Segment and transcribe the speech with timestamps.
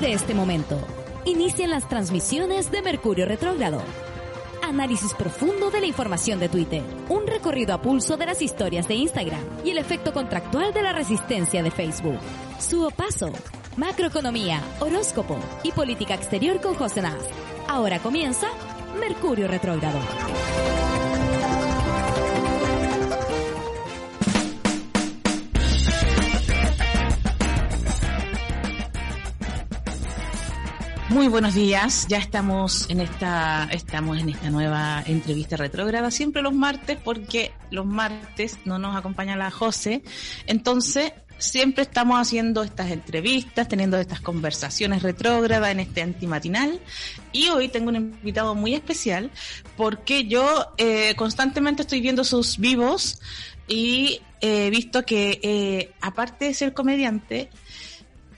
[0.00, 0.78] de este momento,
[1.26, 3.82] inician las transmisiones de Mercurio Retrógrado.
[4.62, 8.94] Análisis profundo de la información de Twitter, un recorrido a pulso de las historias de
[8.94, 12.18] Instagram y el efecto contractual de la resistencia de Facebook.
[12.58, 13.30] Su paso,
[13.76, 17.22] macroeconomía, horóscopo y política exterior con José Naz.
[17.68, 18.48] Ahora comienza
[18.98, 19.98] Mercurio Retrógrado.
[31.10, 36.54] Muy buenos días, ya estamos en esta, estamos en esta nueva entrevista retrógrada, siempre los
[36.54, 40.04] martes, porque los martes no nos acompaña la José,
[40.46, 46.78] entonces siempre estamos haciendo estas entrevistas, teniendo estas conversaciones retrógradas en este antimatinal,
[47.32, 49.32] y hoy tengo un invitado muy especial,
[49.76, 53.20] porque yo eh, constantemente estoy viendo sus vivos
[53.66, 57.50] y he visto que eh, aparte de ser comediante,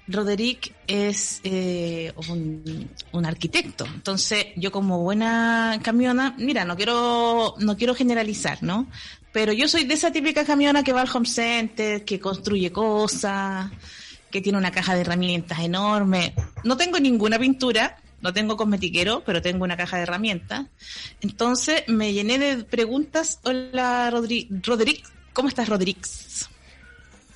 [0.08, 3.86] Roderick es eh, un, arquitecto.
[3.86, 8.88] Entonces, yo como buena camiona, mira, no quiero, no quiero generalizar, ¿no?
[9.32, 13.70] Pero yo soy de esa típica camiona que va al home center, que construye cosas,
[14.30, 16.34] que tiene una caja de herramientas enorme.
[16.64, 20.66] No tengo ninguna pintura, no tengo cosmetiquero, pero tengo una caja de herramientas.
[21.20, 23.40] Entonces me llené de preguntas.
[23.44, 25.06] Hola, Roderick.
[25.32, 26.06] ¿Cómo estás, Roderick?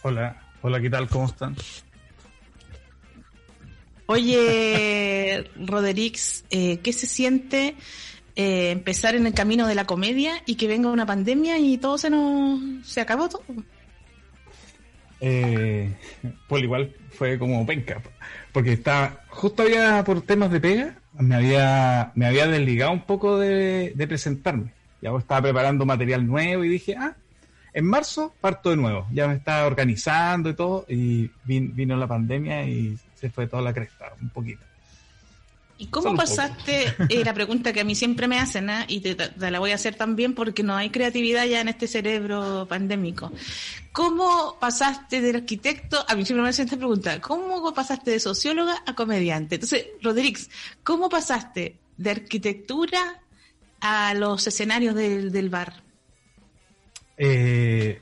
[0.02, 1.08] Hola, hola, ¿qué tal?
[1.08, 1.56] ¿Cómo están?
[4.06, 7.74] Oye, Roderix, eh, ¿qué se siente
[8.36, 11.98] eh, empezar en el camino de la comedia y que venga una pandemia y todo
[11.98, 13.42] se nos se acabó todo?
[15.20, 15.92] Eh,
[16.46, 18.00] pues igual fue como penca,
[18.52, 23.38] porque estaba justo había por temas de pega, me había me había desligado un poco
[23.38, 24.72] de, presentarme.
[25.02, 27.16] Ya estaba preparando material nuevo y dije, ah,
[27.72, 29.06] en marzo parto de nuevo.
[29.12, 33.72] Ya me estaba organizando y todo y vino la pandemia y se fue toda la
[33.72, 34.62] cresta, un poquito.
[35.78, 38.86] ¿Y cómo pasaste, eh, la pregunta que a mí siempre me hacen, ¿eh?
[38.88, 42.66] y te, la voy a hacer también porque no hay creatividad ya en este cerebro
[42.66, 43.30] pandémico?
[43.92, 48.82] ¿Cómo pasaste del arquitecto, a mí siempre me hacen esta pregunta, ¿cómo pasaste de socióloga
[48.86, 49.56] a comediante?
[49.56, 50.48] Entonces, Rodríguez,
[50.82, 53.20] ¿cómo pasaste de arquitectura
[53.80, 55.82] a los escenarios del, del bar?
[57.18, 58.00] Eh,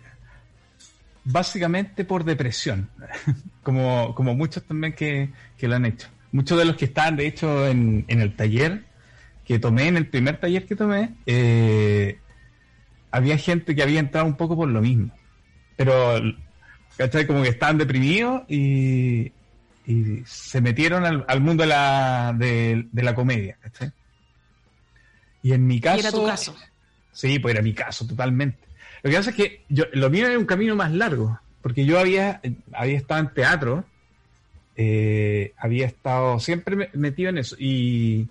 [1.25, 2.91] básicamente por depresión,
[3.63, 5.31] como, como muchos también que,
[5.61, 6.09] lo han hecho.
[6.33, 8.85] Muchos de los que estaban, de hecho, en, el taller
[9.45, 12.19] que tomé, en el primer taller que tomé, eh,
[13.11, 15.13] había gente que había entrado un poco por lo mismo.
[15.77, 16.21] Pero,
[16.97, 17.27] ¿cachai?
[17.27, 19.33] Como que estaban deprimidos y,
[20.25, 23.93] se metieron al, mundo de la, de, la comedia, ¿cachai?
[25.43, 25.97] Y en mi caso...
[25.99, 26.57] ¿Y era tu caso?
[27.13, 28.64] Sí, pues era mi caso totalmente.
[29.05, 31.99] Lo que pasa es que yo, lo mío era un camino más largo, porque yo
[31.99, 32.41] había,
[32.73, 33.85] había estado en teatro,
[34.77, 38.27] eh, había estado siempre metido en eso, y,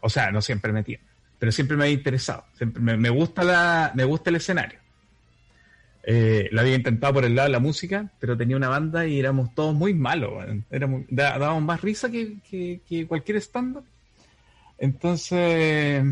[0.00, 1.00] o sea, no siempre metido,
[1.38, 4.80] pero siempre me había interesado, siempre me, gusta, la, me gusta el escenario.
[6.02, 9.20] Eh, lo había intentado por el lado de la música, pero tenía una banda y
[9.20, 13.78] éramos todos muy malos, éramos, dábamos más risa que, cualquier stand
[14.76, 16.04] Entonces,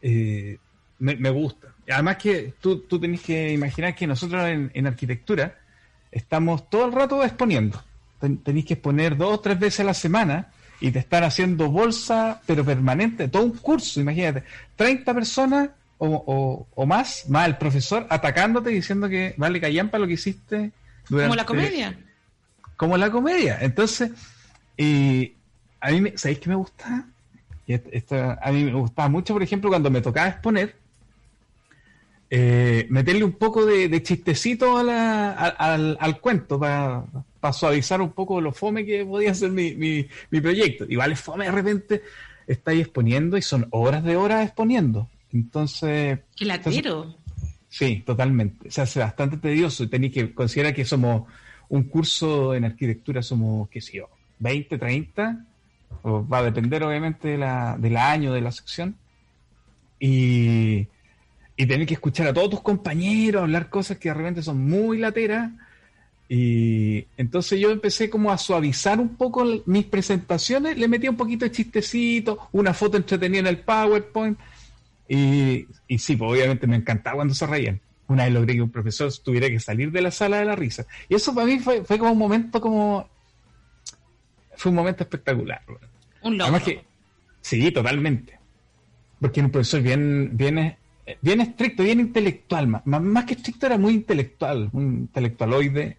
[0.00, 0.58] eh,
[0.98, 1.67] me, gusta.
[1.90, 5.58] Además que tú, tú tenés que imaginar que nosotros en, arquitectura
[6.10, 7.82] estamos todo el rato exponiendo.
[8.44, 10.48] tenéis que exponer dos o tres veces a la semana
[10.80, 14.44] y te están haciendo bolsa, pero permanente, todo un curso, imagínate,
[14.76, 20.12] 30 personas o, o, más, más el profesor atacándote diciendo que vale callampa lo que
[20.12, 20.70] hiciste.
[21.08, 21.98] Durante, como la comedia.
[22.76, 23.58] Como la comedia.
[23.60, 24.12] Entonces,
[24.76, 25.32] y
[25.80, 27.06] a mí, ¿sabéis que me gusta?
[28.40, 30.76] a mí me gustaba mucho, por ejemplo, cuando me tocaba exponer,
[32.30, 39.04] eh, meterle un poco de, chistecito al, cuento para suavizar un poco lo fome que
[39.04, 40.84] podía ser mi, mi, proyecto.
[40.88, 42.02] Y vale, fome de repente
[42.46, 45.08] estáis exponiendo y son horas de horas exponiendo.
[45.32, 46.20] Entonces...
[46.36, 47.16] Que la tiro.
[47.68, 48.70] Sí, totalmente.
[48.70, 51.24] Se hace bastante tedioso y tenéis que considerar que somos
[51.70, 54.08] un curso en arquitectura, somos, qué sé yo,
[54.38, 55.44] 20, 30.
[56.04, 58.96] va a depender obviamente de la, del año de la sección.
[60.00, 60.86] Y
[61.58, 64.96] y tener que escuchar a todos tus compañeros hablar cosas que de repente son muy
[64.96, 65.50] lateras.
[66.28, 71.44] Y entonces yo empecé como a suavizar un poco mis presentaciones, le metí un poquito
[71.44, 74.38] de chistecito, una foto entretenida en el PowerPoint.
[75.08, 77.80] Y, y sí, pues obviamente me encantaba cuando se reían.
[78.06, 80.86] Una vez logré que un profesor tuviera que salir de la sala de la risa.
[81.08, 83.08] Y eso para mí fue, fue como un momento como...
[84.54, 85.62] Fue un momento espectacular.
[86.22, 86.62] Un logro.
[86.62, 86.84] que,
[87.40, 88.38] sí, totalmente.
[89.20, 90.76] Porque un profesor bien, bien
[91.20, 95.98] bien estricto, bien intelectual, más, más que estricto era muy intelectual, muy intelectualoide,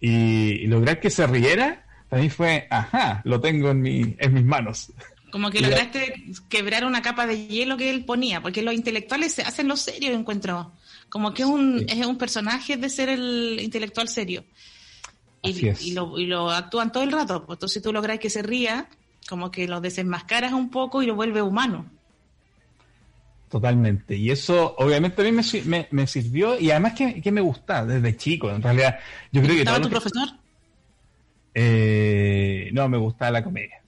[0.00, 1.82] y, lograr que se riera
[2.18, 4.92] mí fue, ajá, lo tengo en, mi, en mis manos.
[5.30, 9.42] Como que lograste quebrar una capa de hielo que él ponía, porque los intelectuales se
[9.42, 10.72] hacen lo serio, encuentro.
[11.08, 14.44] Como que un, es un personaje de ser el intelectual serio.
[15.42, 17.46] Y, y, lo, y lo actúan todo el rato.
[17.46, 18.88] Pues entonces tú logras que se ría,
[19.26, 21.90] como que lo desenmascaras un poco y lo vuelve humano.
[23.52, 24.16] Totalmente.
[24.16, 25.30] Y eso, obviamente, a mí
[25.66, 28.50] me, me, sirvió y además que, me gusta desde chico.
[28.50, 28.98] En realidad,
[29.30, 29.60] yo creo que.
[29.60, 30.28] ¿Estaba tu profesor?
[31.54, 33.82] Eh, no, me gustaba la comedia.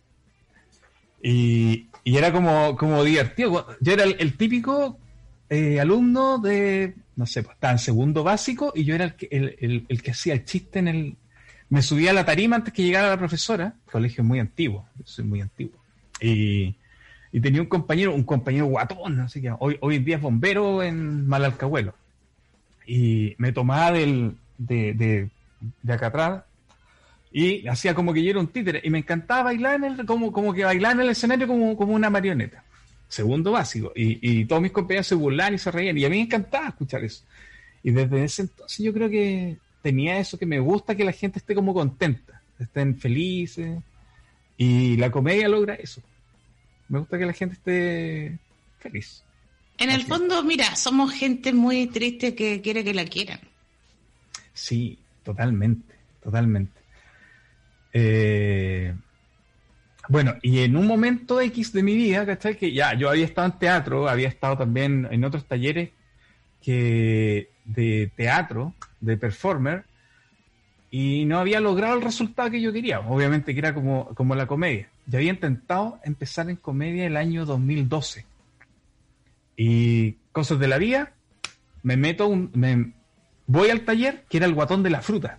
[1.22, 3.66] Y, era como, como divertido.
[3.81, 4.99] Yo era el, típico
[5.49, 9.28] eh, alumno de, no sé, pues estaba en segundo básico y yo era el que,
[9.31, 11.17] el, el, que hacía el chiste en el...
[11.70, 15.40] Me subía a la tarima antes que llegara la profesora, colegio muy antiguo, soy muy
[15.40, 15.81] antiguo.
[16.20, 16.76] Y,
[17.40, 21.26] tenía un compañero, un compañero guatón, así que hoy, hoy en día es bombero en
[21.26, 21.94] Malalcahuelo.
[22.86, 25.31] Y me tomaba del, de, de,
[25.82, 26.44] de acá atrás
[27.36, 28.81] y hacía como que yo era un títere.
[28.84, 31.92] Y me encantaba bailar en el, como, como que bailar en el escenario como, como
[31.92, 32.62] una marioneta.
[33.08, 33.92] Segundo básico.
[33.96, 35.98] Y, y todos mis compañeros se burlaban y se reían.
[35.98, 37.25] Y a mí me encantaba escuchar eso.
[37.82, 41.40] Y desde ese entonces yo creo que tenía eso que me gusta que la gente
[41.40, 43.82] esté como contenta, estén felices.
[44.56, 46.00] Y la comedia logra eso.
[46.88, 48.38] Me gusta que la gente esté
[48.78, 49.25] feliz.
[49.78, 53.40] En el fondo, mira, somos gente muy triste que quiere que la quieran.
[54.52, 56.81] Sí, totalmente, totalmente.
[57.92, 58.94] Eh,
[60.08, 62.56] bueno, y en un momento X de mi vida, ¿cachai?
[62.56, 65.90] Que ya, yo había estado en teatro, había estado también en otros talleres
[66.62, 69.84] que de teatro, de performer,
[70.90, 74.46] y no había logrado el resultado que yo quería, obviamente que era como, como la
[74.46, 74.88] comedia.
[75.06, 78.24] Yo había intentado empezar en comedia el año 2012.
[79.56, 81.12] Y cosas de la vida,
[81.82, 82.92] me meto, un, me,
[83.46, 85.38] voy al taller que era el guatón de la fruta.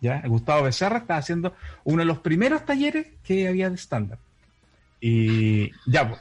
[0.00, 0.22] ¿ya?
[0.26, 4.18] Gustavo Becerra estaba haciendo uno de los primeros talleres que había de estándar.
[5.00, 6.20] Y ya, pues,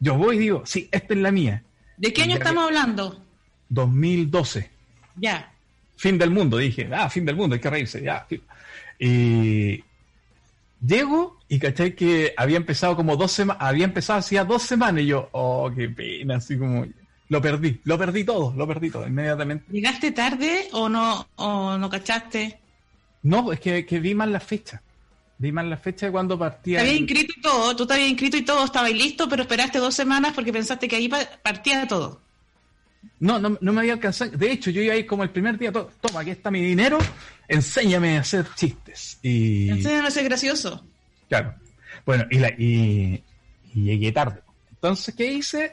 [0.00, 1.62] yo voy y digo, sí, esta es la mía.
[1.96, 3.22] ¿De qué año estamos hablando?
[3.68, 4.70] 2012.
[5.16, 5.52] Ya.
[5.96, 8.26] Fin del mundo, dije, ah, fin del mundo, hay que reírse, ya.
[8.98, 9.84] Y
[10.84, 15.06] llego y caché que había empezado como dos semanas, había empezado hacía dos semanas y
[15.06, 16.86] yo, oh, qué pena, así como,
[17.28, 19.64] lo perdí, lo perdí todo, lo perdí todo inmediatamente.
[19.70, 22.60] ¿Llegaste tarde o no, o no cachaste?
[23.22, 24.82] No, es que, vi mal la fecha.
[25.38, 26.80] Vi mal la fecha de cuando partía.
[26.80, 29.78] Te había inscrito y todo, tú te habías inscrito y todo, estaba listo, pero esperaste
[29.78, 31.08] dos semanas porque pensaste que ahí
[31.42, 32.20] partía todo.
[33.20, 34.32] No, no, no me había alcanzado.
[34.32, 36.98] De hecho, yo iba a ir como el primer día, toma, aquí está mi dinero,
[37.46, 39.18] enséñame a hacer chistes.
[39.22, 39.70] Y...
[39.70, 40.84] Enséñame a ser gracioso.
[41.28, 41.54] Claro.
[42.06, 43.22] Bueno, y, la, y,
[43.74, 44.40] llegué tarde.
[44.70, 45.72] Entonces, ¿qué hice?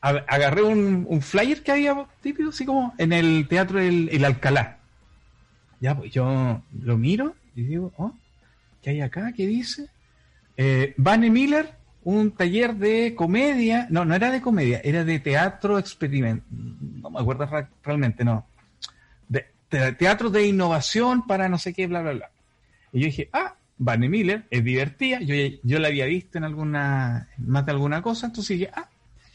[0.00, 4.76] Agarré un, flyer que había típico, así como en el teatro el Alcalá.
[5.80, 8.14] Ya, pues yo lo miro y digo, oh,
[8.82, 9.32] ¿qué hay acá?
[9.36, 9.88] ¿Qué dice?
[10.56, 11.74] Eh, Miller,
[12.04, 17.20] un taller de comedia, no, no era de comedia, era de teatro experimental, no me
[17.20, 17.48] acuerdo
[17.82, 18.46] realmente, no.
[19.28, 19.46] De,
[19.98, 22.30] teatro de innovación para no sé qué, bla, bla, bla.
[22.92, 27.28] Y yo dije, ah, Vane Miller es divertida, yo, yo la había visto en alguna,
[27.38, 28.88] más de alguna cosa, entonces dije, ah,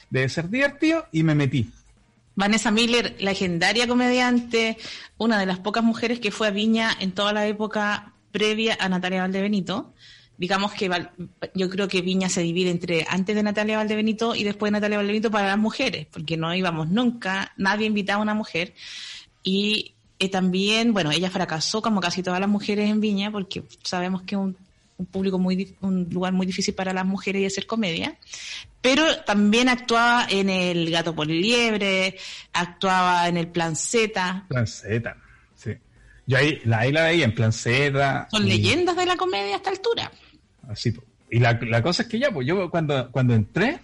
[0.09, 1.71] debe ser divertido y me metí.
[2.35, 4.77] Vanessa Miller, legendaria comediante,
[5.17, 8.89] una de las pocas mujeres que fue a Viña en toda la época previa a
[8.89, 9.93] Natalia Valdebenito.
[10.37, 10.89] Digamos que
[11.53, 14.97] yo creo que Viña se divide entre antes de Natalia Valdebenito y después de Natalia
[14.97, 18.73] Valdebenito para las mujeres, porque no íbamos nunca, nadie invitaba a una mujer.
[19.43, 19.93] Y
[20.25, 24.35] eh, también, bueno, ella fracasó como casi todas las mujeres en Viña, porque sabemos que
[24.35, 24.55] un
[25.01, 28.15] un público muy, un lugar muy difícil para las mujeres y hacer comedia,
[28.81, 32.17] pero también actuaba en el Gato por Liebre,
[32.53, 34.45] actuaba en el Plan Z.
[34.47, 35.15] Plan Z,
[35.55, 35.71] sí.
[36.25, 38.27] Yo ahí la, ahí la veía en Plan Z.
[38.31, 40.11] Son leyendas de la comedia a esta altura.
[40.69, 40.93] Así,
[41.29, 43.79] y la, la cosa es que ya, pues yo cuando, cuando entré,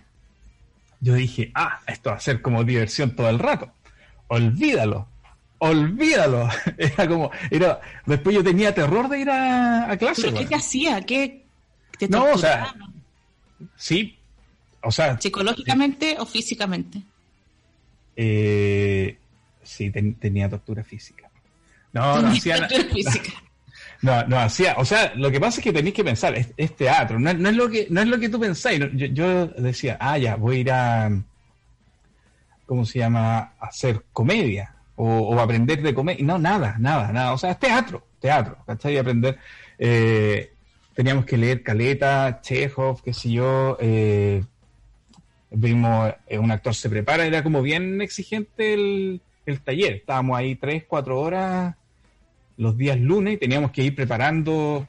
[0.99, 3.71] yo dije, ah, esto va a ser como diversión todo el rato.
[4.27, 5.07] Olvídalo
[5.59, 6.49] olvídalo.
[6.77, 10.33] Era como, era, después yo tenía terror de ir a, clase.
[10.33, 11.01] ¿Qué te hacía?
[11.01, 11.45] ¿Qué
[11.97, 12.73] te No, o sea,
[13.75, 14.17] sí,
[14.81, 15.19] o sea.
[15.19, 17.01] ¿Psicológicamente o físicamente?
[18.15, 19.17] Eh,
[19.63, 21.29] sí, tenía tortura física.
[21.93, 23.31] No, no hacía física.
[24.01, 27.17] No, no hacía, o sea, lo que pasa es que tenéis que pensar, es, teatro,
[27.19, 28.79] no, es lo que, no es lo que tú pensáis.
[28.93, 31.23] Yo, yo, decía, ah, ya, voy a ir a,
[32.67, 33.53] ¿cómo se llama?
[33.59, 36.21] A hacer comedia o, aprender de comer.
[36.21, 37.33] No, nada, nada, nada.
[37.33, 38.97] O sea, es teatro, teatro, ¿cachai?
[38.97, 39.37] Aprender.
[39.79, 40.51] Eh,
[40.93, 43.77] teníamos que leer Caleta, Chekhov, qué sé yo.
[43.79, 44.43] Eh,
[45.51, 49.93] vimos, eh, un actor se prepara, era como bien exigente el, el taller.
[49.93, 51.75] Estábamos ahí tres, cuatro horas
[52.57, 54.87] los días lunes y teníamos que ir preparando,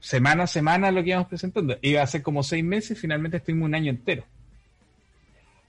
[0.00, 1.76] semana a semana lo que íbamos presentando.
[1.82, 4.24] Iba a ser como seis meses, finalmente estuvimos un año entero.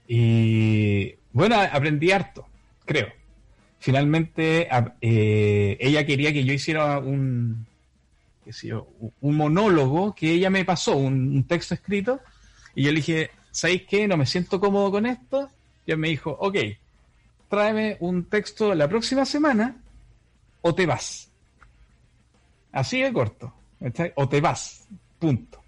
[0.06, 2.46] Y bueno, aprendí harto,
[2.84, 3.08] creo.
[3.78, 4.68] Finalmente,
[5.00, 7.66] eh, ella quería que yo hiciera un,
[9.20, 12.20] un monólogo que ella me pasó, un, texto escrito,
[12.74, 14.06] y yo le dije, ¿sabéis qué?
[14.06, 15.50] No me siento cómodo con esto.
[15.86, 16.56] Y me dijo, ok,
[17.48, 19.76] tráeme un texto la próxima semana
[20.60, 21.28] o te vas.
[22.72, 23.52] Así de corto.
[24.14, 24.86] O te vas.
[25.18, 25.60] Punto.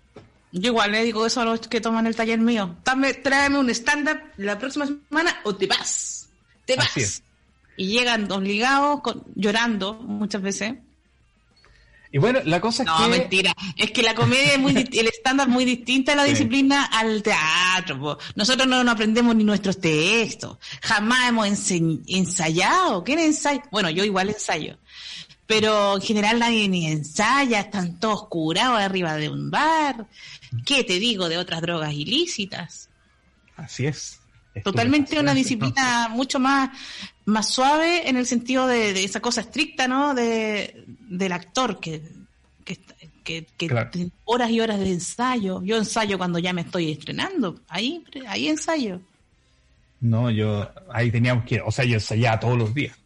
[0.52, 2.76] Yo igual le digo eso a los que toman el taller mío.
[2.84, 6.11] tráeme un stand-up la próxima semana o te vas.
[6.64, 7.22] Te vas.
[7.76, 9.00] Y llegan obligados,
[9.34, 10.74] llorando muchas veces.
[12.14, 13.02] Y bueno, la cosa es que.
[13.02, 13.54] No, mentira.
[13.76, 14.72] Es que la comedia es muy.
[14.76, 18.18] el estándar muy distinta a la disciplina al teatro.
[18.34, 20.58] Nosotros no, aprendemos ni nuestros textos.
[20.82, 21.48] Jamás hemos
[22.06, 23.02] ensayado.
[23.02, 23.62] ¿Quién ensaya?
[23.70, 24.76] Bueno, yo igual ensayo.
[25.46, 27.60] Pero en general nadie ni ensaya.
[27.60, 30.06] Están todos curados arriba de un bar.
[30.66, 32.90] ¿Qué te digo de otras drogas ilícitas?
[33.56, 34.21] Así es.
[34.62, 36.70] Totalmente una disciplina mucho más,
[37.24, 40.14] más suave en el sentido de, esa cosa estricta, ¿no?
[40.14, 42.02] De, del actor que,
[42.64, 45.62] que, que, horas y horas de ensayo.
[45.62, 47.60] Yo ensayo cuando ya me estoy estrenando.
[47.68, 49.00] Ahí, ahí ensayo.
[50.00, 52.96] No, yo ahí teníamos que, o sea, yo ensayaba todos los días.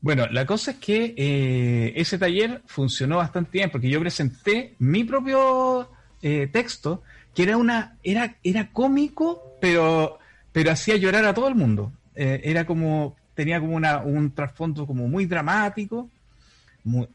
[0.00, 5.02] Bueno, la cosa es que eh, ese taller funcionó bastante bien porque yo presenté mi
[5.02, 5.90] propio
[6.22, 7.02] eh, texto
[7.34, 10.18] que era una, era, era cómico, pero
[10.56, 11.92] pero hacía llorar a todo el mundo.
[12.14, 16.08] Eh, era como, tenía como una, un trasfondo como muy dramático,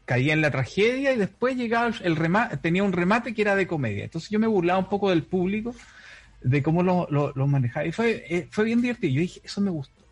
[0.04, 3.66] caía en la tragedia y después llegaba el remate, tenía un remate que era de
[3.66, 4.04] comedia.
[4.04, 5.74] Entonces yo me burlaba un poco del público,
[6.40, 7.84] de cómo lo, lo, manejaba.
[7.84, 9.12] Y fue, eh, fue bien divertido.
[9.14, 10.04] Yo dije, eso me gustó.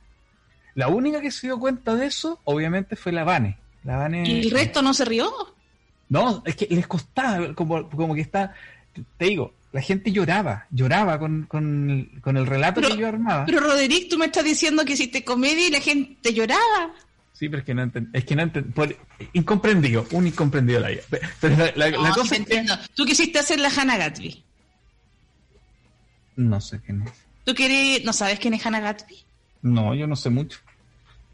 [0.75, 3.59] La única que se dio cuenta de eso, obviamente, fue la Vane.
[3.85, 5.33] La Vane ¿Y el resto no se rió?
[6.09, 8.55] No, es que les costaba, como, como que está,
[9.17, 11.49] te digo, la gente lloraba, lloraba con,
[12.25, 13.47] el relato que yo armaba.
[13.47, 16.93] Pero Roderick, tú me estás diciendo que hiciste comedia y la gente lloraba.
[17.33, 18.50] Sí, pero es que no entendí, es que no
[19.33, 21.03] incomprendido, un incomprendido la vida.
[21.41, 22.67] Pero la, cosa es que...
[22.95, 24.45] ¿Tú quisiste hacer la Hannah Gatsby?
[26.37, 27.12] No sé quién es.
[27.45, 29.17] ¿Tú quieres, no sabes quién es Hannah Gatsby?
[29.62, 30.59] No, yo no sé mucho.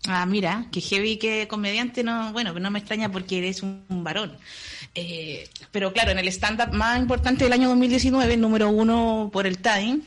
[0.08, 4.36] Ah, mira, que heavy que comediante no, bueno, no me extraña porque eres un varón.
[4.94, 9.58] Eh, pero claro, en el stand-up más importante del año 2019, número uno por el
[9.58, 10.00] Time,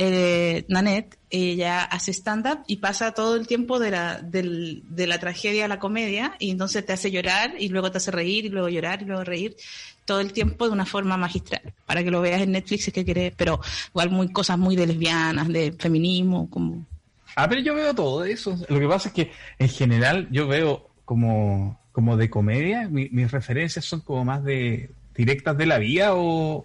[0.00, 5.64] eh, Nanette, ella hace stand-up y pasa todo el tiempo de la, de la tragedia
[5.64, 8.68] a la comedia y entonces te hace llorar y luego te hace reír y luego
[8.68, 9.56] llorar y luego reír
[10.04, 13.04] todo el tiempo de una forma magistral para que lo veas en Netflix es que
[13.04, 13.60] quieres, pero
[13.90, 16.86] igual muy cosas muy de lesbianas, de feminismo, como...
[17.36, 18.58] Ah, pero yo veo todo eso.
[18.68, 23.84] Lo que pasa es que en general yo veo como como de comedia, mis referencias
[23.84, 26.64] son como más de directas de la vida o,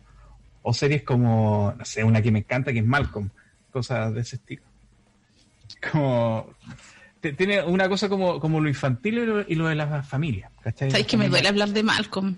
[0.74, 3.32] series como, no sé, una que me encanta que es Malcolm,
[3.72, 4.62] cosas de ese estilo.
[5.92, 6.54] Como
[7.36, 10.52] tiene una cosa como, como lo infantil y lo, de la familia.
[10.78, 12.38] ¿Sabes que me duele hablar de Malcolm?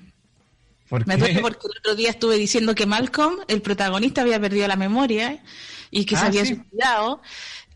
[1.05, 4.77] me duele porque el otro día estuve diciendo que Malcolm, el protagonista, había perdido la
[4.77, 5.43] memoria
[5.91, 7.21] y que se ah, había suicidado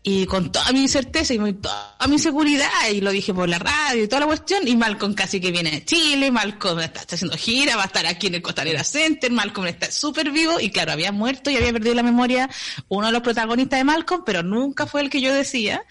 [0.02, 3.58] y con toda mi certeza y con toda mi seguridad, y lo dije por la
[3.58, 7.36] radio y toda la cuestión, y Malcolm casi que viene de Chile, Malcolm está, haciendo
[7.36, 10.92] gira, va a estar aquí en el Costanera Center, Malcolm está súper vivo, y claro,
[10.92, 12.48] había muerto y había perdido la memoria
[12.88, 15.84] uno de los protagonistas de Malcolm, pero nunca fue el que yo decía.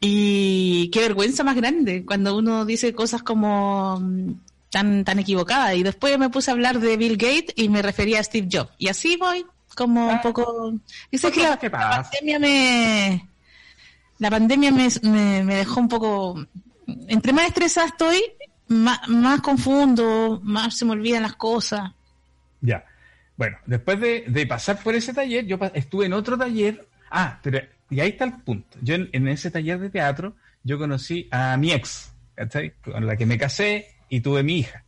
[0.00, 4.32] Y qué vergüenza más grande cuando uno dice cosas como mm,
[4.70, 5.74] tan, tan equivocadas.
[5.74, 8.72] Y después me puse a hablar de Bill Gates y me refería a Steve Jobs.
[8.78, 9.46] Y así voy
[9.76, 10.20] como un ah.
[10.20, 10.74] poco...
[11.12, 13.28] Dice que la, pandemia me...
[14.18, 14.88] La pandemia me,
[15.44, 16.44] me, dejó un poco...
[17.06, 18.20] Entre más estresada estoy,
[18.68, 21.92] más, más confundo, más se me olvidan las cosas.
[22.60, 22.84] Ya.
[23.36, 26.88] Bueno, después de, pasar por ese taller, yo estuve en otro taller.
[27.10, 28.78] Ah, pero y ahí está el punto.
[28.80, 32.12] Yo en, ese taller de teatro, yo conocí a mi ex,
[32.82, 34.84] Con la que me casé y tuve mi hija.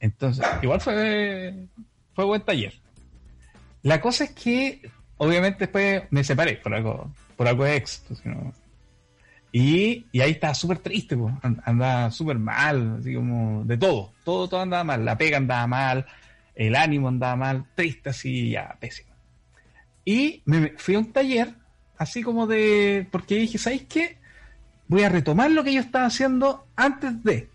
[0.00, 1.66] Entonces, igual fue,
[2.14, 2.74] fue buen taller.
[3.84, 4.80] La cosa es que,
[5.18, 8.02] obviamente, después me separé por algo, por algo ex.
[8.08, 8.22] Pues,
[9.52, 11.34] y, y, ahí estaba súper triste, pues.
[11.42, 15.04] andaba súper mal, así como de todo, todo, todo andaba mal.
[15.04, 16.06] La pega andaba mal,
[16.54, 19.14] el ánimo andaba mal, triste así, ya, pésimo.
[20.04, 21.54] Y me fui a un taller,
[21.98, 24.16] así como de, porque dije, ¿sabéis qué?
[24.88, 27.50] Voy a retomar lo que yo estaba haciendo antes de,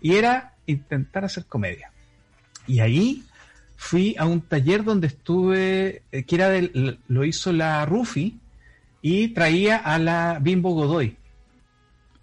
[0.00, 1.90] y era intentar hacer comedia.
[2.68, 3.24] Y ahí
[3.82, 8.38] fui a un taller donde estuve, eh, que era del, lo hizo la Rufi
[9.02, 11.16] y traía a la Bimbo Godoy.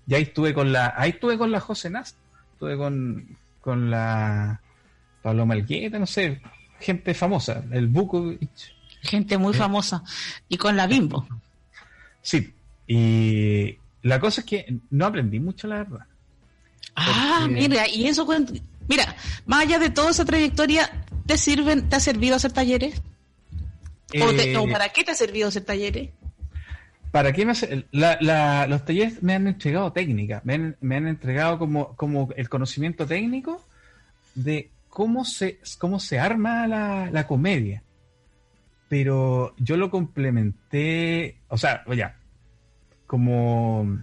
[0.07, 2.15] Y ahí estuve con la, ahí estuve con la José Nast,
[2.53, 4.61] estuve con, con la,
[5.21, 6.41] Pablo Malgueta, no sé,
[6.79, 8.33] gente famosa, el Buco.
[9.01, 10.01] Gente muy famosa.
[10.47, 11.27] Y con la Bimbo.
[12.21, 12.53] Sí,
[12.87, 16.05] y la cosa es que no aprendí mucho, la verdad.
[16.95, 18.25] Ah, mira, y eso
[18.89, 20.89] Mira, más allá de toda esa trayectoria,
[21.29, 23.03] ¿te sirven, te ha servido hacer talleres?
[24.19, 26.09] ¿O, eh, para qué te ha servido hacer talleres?
[27.11, 32.29] ¿Para qué me hace, los talleres me han entregado técnica, me han, entregado como, como
[32.35, 33.63] el conocimiento técnico
[34.33, 37.83] de cómo se, cómo se arma la, la comedia.
[38.87, 42.07] Pero yo lo complementé, o sea, oye,
[43.05, 43.99] como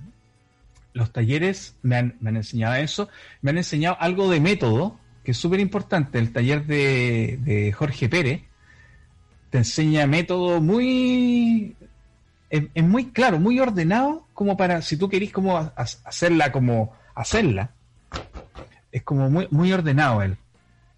[0.92, 3.08] los talleres me han, enseñado eso,
[3.42, 6.20] me han enseñado algo de método, que es súper importante.
[6.20, 8.42] El taller de, Jorge Pérez
[9.50, 11.74] te enseña método muy...
[12.48, 17.72] Es, muy claro, muy ordenado, como para, si tú querís como hacerla como hacerla,
[18.92, 20.36] es como muy, muy ordenado él.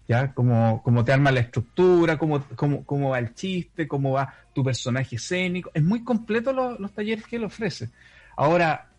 [0.07, 0.31] ¿Ya?
[0.31, 2.43] Como, como te arma la estructura, cómo,
[2.85, 5.71] cómo, va el chiste, cómo va tu personaje escénico.
[5.73, 7.89] Es muy completo los talleres que él ofrece.
[8.37, 8.89] Ahora,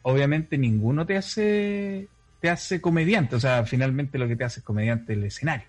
[0.00, 2.08] obviamente ninguno te hace
[2.40, 5.66] te hace comediante, o sea, finalmente lo que te hace es comediante el escenario.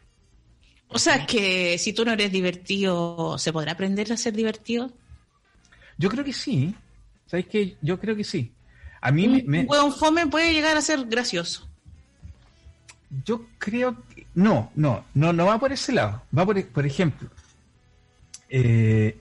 [0.90, 4.92] O sea, que si tú no eres divertido, ¿se podrá aprender a ser divertido?
[5.98, 6.74] Yo creo que sí.
[7.28, 7.78] ¿Sabes qué?
[7.82, 8.52] Yo creo que sí.
[9.02, 11.68] A mí un, me, un fome puede llegar a ser gracioso.
[13.24, 16.24] Yo creo que no, no, no, no va por ese lado.
[16.36, 17.30] Va por, por ejemplo,
[18.50, 19.18] eh,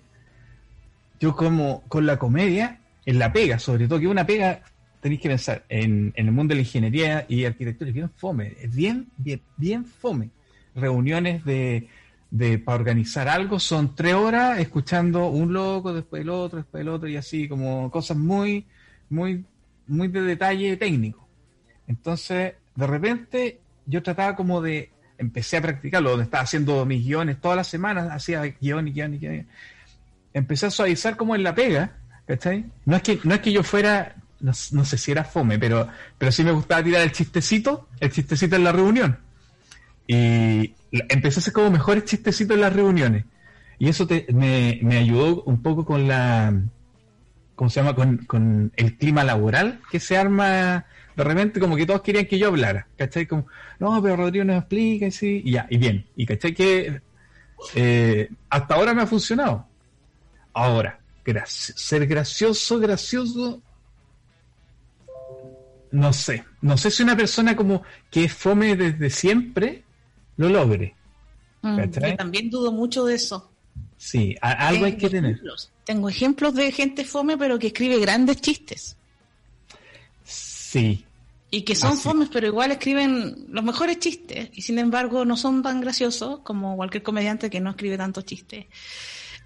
[1.21, 4.63] yo como con la comedia, en la pega, sobre todo, que una pega
[5.01, 8.75] tenéis que pensar en, el mundo de la ingeniería y arquitectura, es bien fome, es
[8.75, 10.31] bien, bien, bien fome.
[10.75, 11.89] Reuniones de,
[12.31, 16.89] de para organizar algo son tres horas escuchando un loco, después el otro, después el
[16.89, 18.67] otro, y así como cosas muy,
[19.09, 19.45] muy,
[19.87, 21.27] muy de detalle técnico.
[21.87, 27.41] Entonces, de repente, yo trataba como de, empecé a practicarlo, donde estaba haciendo mis guiones
[27.41, 29.47] todas las semanas, hacía guion y guion y guion.
[30.35, 32.67] Empecé a suavizar como en la pega, ¿cachai?
[32.85, 36.33] No es que, no es que yo fuera no, sé si era fome, pero, pero
[36.33, 39.19] sí me gustaba tirar el chistecito, el chistecito en la reunión.
[40.07, 43.25] Y empecé a hacer como mejores chistecitos en las reuniones.
[43.79, 46.53] Y eso me, ayudó un poco con la,
[47.55, 47.95] ¿cómo se llama?
[47.95, 52.47] Con, el clima laboral que se arma de repente, como que todos querían que yo
[52.47, 53.27] hablara, ¿cachai?
[53.27, 53.49] Como,
[53.81, 56.07] no, pero Rodrigo nos explica y sí, y ya, y bien.
[56.15, 56.55] Y ¿cachai?
[56.55, 57.01] Que
[57.75, 59.67] eh, hasta ahora me ha funcionado.
[60.53, 61.01] Ahora,
[61.47, 63.61] ser gracioso, gracioso,
[65.91, 66.45] no sé.
[66.61, 69.85] No sé si una persona como que es fome desde siempre
[70.37, 70.95] lo logre.
[71.63, 73.51] Mm, yo también dudo mucho de eso.
[73.97, 75.41] Sí, algo hay que tener.
[75.85, 78.97] Tengo ejemplos de gente fome, pero que escribe grandes chistes.
[80.25, 81.05] Sí.
[81.51, 84.51] Y que son fomes, pero igual escriben los mejores chistes.
[84.53, 88.67] Y sin embargo, no son tan graciosos como cualquier comediante que no escribe tantos chistes.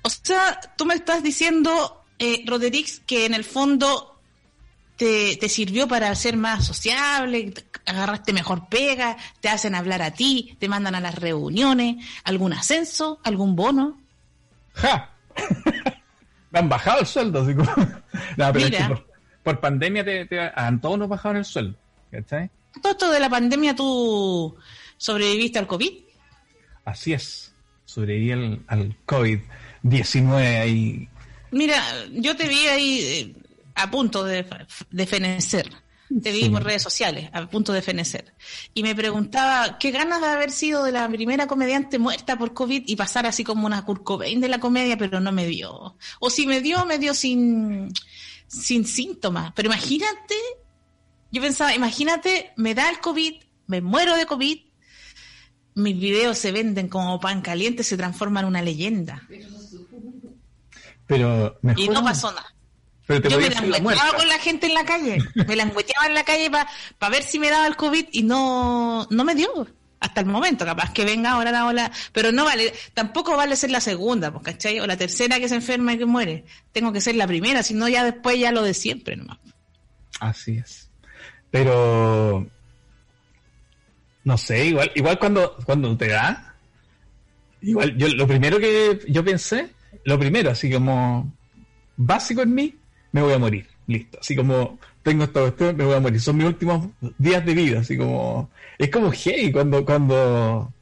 [0.02, 4.11] O sea, tú me estás diciendo, eh, Roderix, que en el fondo
[5.02, 7.52] te, sirvió para ser más sociable,
[7.86, 13.20] agarraste mejor pega, te hacen hablar a ti, te mandan a las reuniones, algún ascenso,
[13.24, 14.00] algún bono.
[14.74, 15.10] ¡Ja!
[16.50, 17.74] Me han bajado el sueldo, así como...
[18.36, 19.04] no, pero
[19.42, 21.76] por, pandemia te, a todos nos bajaron el sueldo,
[22.10, 22.50] ¿cachai?
[22.80, 24.56] Todo esto de la pandemia tú
[24.96, 25.92] sobreviviste al COVID.
[26.84, 31.08] Así es, sobreviví al, al COVID-19 ahí.
[31.50, 33.41] Mira, yo te vi ahí eh,
[33.74, 34.46] a punto de,
[34.90, 35.70] de fenecer.
[36.20, 38.34] Te vi por redes sociales, a punto de fenecer.
[38.74, 42.82] Y me preguntaba, ¿qué ganas de haber sido de la primera comediante muerta por COVID
[42.86, 45.96] y pasar así como una Kurt de la comedia, pero no me dio.
[46.20, 47.92] O si me dio, me dio sin,
[48.46, 49.52] sin síntomas.
[49.54, 50.34] Pero imagínate,
[51.30, 54.58] yo pensaba, imagínate, me da el COVID, me muero de COVID,
[55.74, 59.26] mis videos se venden como pan caliente, se transforman en una leyenda.
[61.06, 62.54] Pero y no pasó nada.
[63.08, 65.18] Yo me langueteaba con la gente en la calle.
[65.34, 69.24] Me langueteaba en la calle para ver si me daba el COVID y no, no
[69.24, 69.66] me dio.
[70.00, 71.92] Hasta el momento, capaz que venga ahora la ola.
[72.12, 74.80] Pero no vale, tampoco vale ser la segunda, pues, ¿cachai?
[74.80, 76.44] O la tercera que se enferma y que muere.
[76.72, 79.38] Tengo que ser la primera, si no ya después ya lo de siempre nomás.
[80.18, 80.90] Así es.
[81.50, 82.48] Pero
[84.24, 86.54] no sé, igual, igual cuando, cuando te da,
[87.60, 89.70] igual yo lo primero que yo pensé,
[90.04, 91.32] lo primero, así como
[91.96, 92.74] básico en mí,
[93.12, 93.66] me voy a morir.
[93.86, 94.18] Listo.
[94.20, 96.20] Así como tengo esto, esto, me voy a morir.
[96.20, 97.80] Son mis últimos días de vida.
[97.80, 98.50] Así como.
[98.78, 100.72] Es como hey cuando, cuando,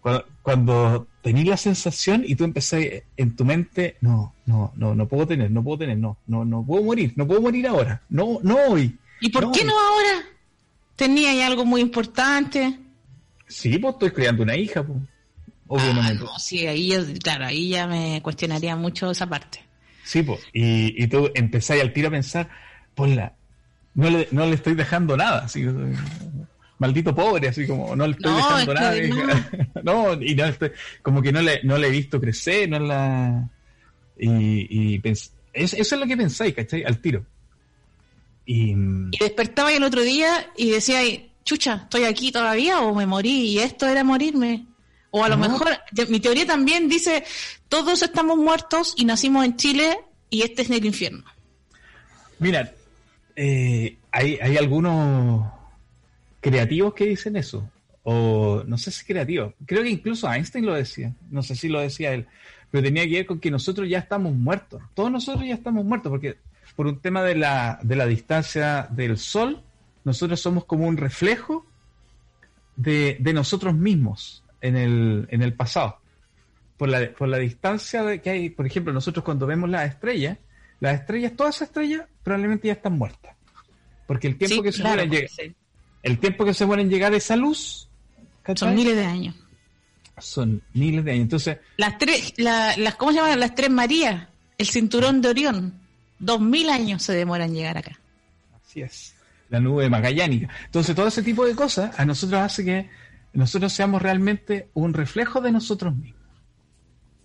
[0.00, 2.82] cuando, cuando tenés la sensación y tú empezás
[3.16, 6.64] en tu mente, no, no, no, no puedo tener, no puedo tener, no, no, no
[6.64, 8.98] puedo morir, no puedo morir ahora, no, no hoy.
[9.20, 10.26] ¿Y por qué no ahora?
[10.96, 12.78] ¿Tenía ahí algo muy importante?
[13.46, 14.98] Sí, pues estoy creando una hija, pues.
[15.74, 19.60] Ah, no, sí, ahí, claro, ahí ya me cuestionaría mucho esa parte.
[20.04, 22.48] Sí, pues, y, y tú empezáis al tiro a pensar,
[22.94, 23.34] ponla,
[23.94, 25.64] no le, no le estoy dejando nada, así,
[26.78, 28.94] maldito pobre, así como, no le estoy dejando nada.
[29.84, 30.20] no.
[30.20, 33.48] y no estoy, como que no le, no le he visto crecer, no la...
[34.18, 36.84] Y, y eso es lo que pensáis, ¿cachai?
[36.84, 37.24] Al tiro.
[38.44, 41.00] Y, y despertaba el otro día y decía,
[41.44, 43.50] chucha, ¿estoy aquí todavía o me morí?
[43.50, 44.66] Y esto era morirme.
[45.14, 45.68] O a lo mejor,
[46.08, 47.22] mi teoría también dice,
[47.68, 49.98] todos estamos muertos y nacimos en Chile
[50.30, 51.22] y este es el infierno.
[52.38, 52.72] Mira,
[53.36, 55.52] eh, hay, hay algunos
[56.40, 57.70] creativos que dicen eso.
[58.04, 59.52] O no sé si es creativo.
[59.66, 61.12] Creo que incluso Einstein lo decía.
[61.30, 62.26] No sé si lo decía él.
[62.70, 64.80] Pero tenía que ver con que nosotros ya estamos muertos.
[64.94, 66.38] Todos nosotros ya estamos muertos porque
[66.74, 69.62] por un tema de la, de la distancia del Sol,
[70.04, 71.66] nosotros somos como un reflejo
[72.76, 75.98] de, de nosotros mismos en el, en el pasado.
[76.78, 80.38] Por la, por la distancia de que hay, por ejemplo, nosotros cuando vemos las estrellas,
[80.80, 83.36] las estrellas, todas esas estrellas probablemente ya están muertas.
[84.06, 85.28] Porque el tiempo que se mueren llegar,
[86.02, 87.88] el tiempo que se mueren llegar esa luz
[88.56, 89.34] son miles de años.
[90.18, 91.22] Son miles de años.
[91.22, 93.40] Entonces, las tres, las, ¿cómo se llaman?
[93.40, 95.80] Las tres Marías, el cinturón de Orión,
[96.18, 97.98] dos mil años se demoran en llegar acá.
[98.64, 99.14] Así es.
[99.48, 100.48] La nube magallánica.
[100.64, 102.90] Entonces, todo ese tipo de cosas a nosotros hace que
[103.32, 106.20] nosotros seamos realmente un reflejo de nosotros mismos.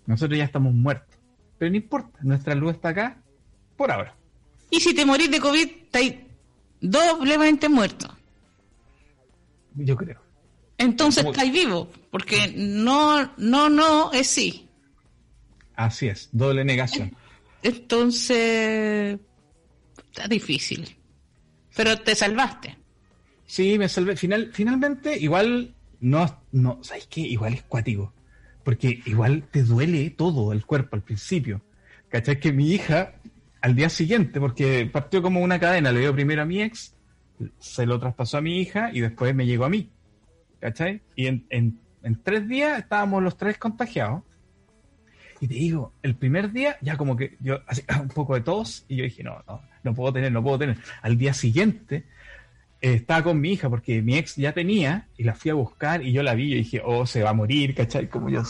[0.05, 1.17] Nosotros ya estamos muertos.
[1.57, 3.17] Pero no importa, nuestra luz está acá
[3.75, 4.15] por ahora.
[4.69, 6.15] Y si te morís de COVID, estáis
[6.79, 8.07] doblemente muerto.
[9.75, 10.21] Yo creo.
[10.77, 14.67] Entonces estáis vivo, porque no, no, no es sí.
[15.75, 17.15] Así es, doble negación.
[17.63, 19.19] Entonces,
[20.09, 20.95] está difícil.
[21.75, 22.77] Pero te salvaste.
[23.45, 24.15] Sí, me salvé.
[24.15, 27.21] Final, finalmente, igual no, no, ¿sabes qué?
[27.21, 28.13] Igual es cuático.
[28.63, 31.62] Porque igual te duele todo el cuerpo al principio.
[32.10, 32.39] ¿Cachai?
[32.39, 33.13] Que mi hija,
[33.62, 36.95] al día siguiente, porque partió como una cadena, le dio primero a mi ex,
[37.60, 39.89] se lo traspasó a mi hija y después me llegó a mí.
[40.60, 41.01] ¿Cachai?
[41.15, 41.79] Y en, en,
[42.23, 44.23] tres días estábamos los tres contagiados.
[45.39, 48.86] Y te digo, el primer día ya como que yo, así, un poco de tos,
[48.88, 50.77] y yo dije, no, no, no puedo tener, no puedo tener.
[51.01, 52.05] Al día siguiente
[52.81, 56.11] estaba con mi hija porque mi ex ya tenía y la fui a buscar y
[56.11, 58.07] yo la vi y dije, oh, se va a morir, ¿cachai?
[58.07, 58.43] Como yo,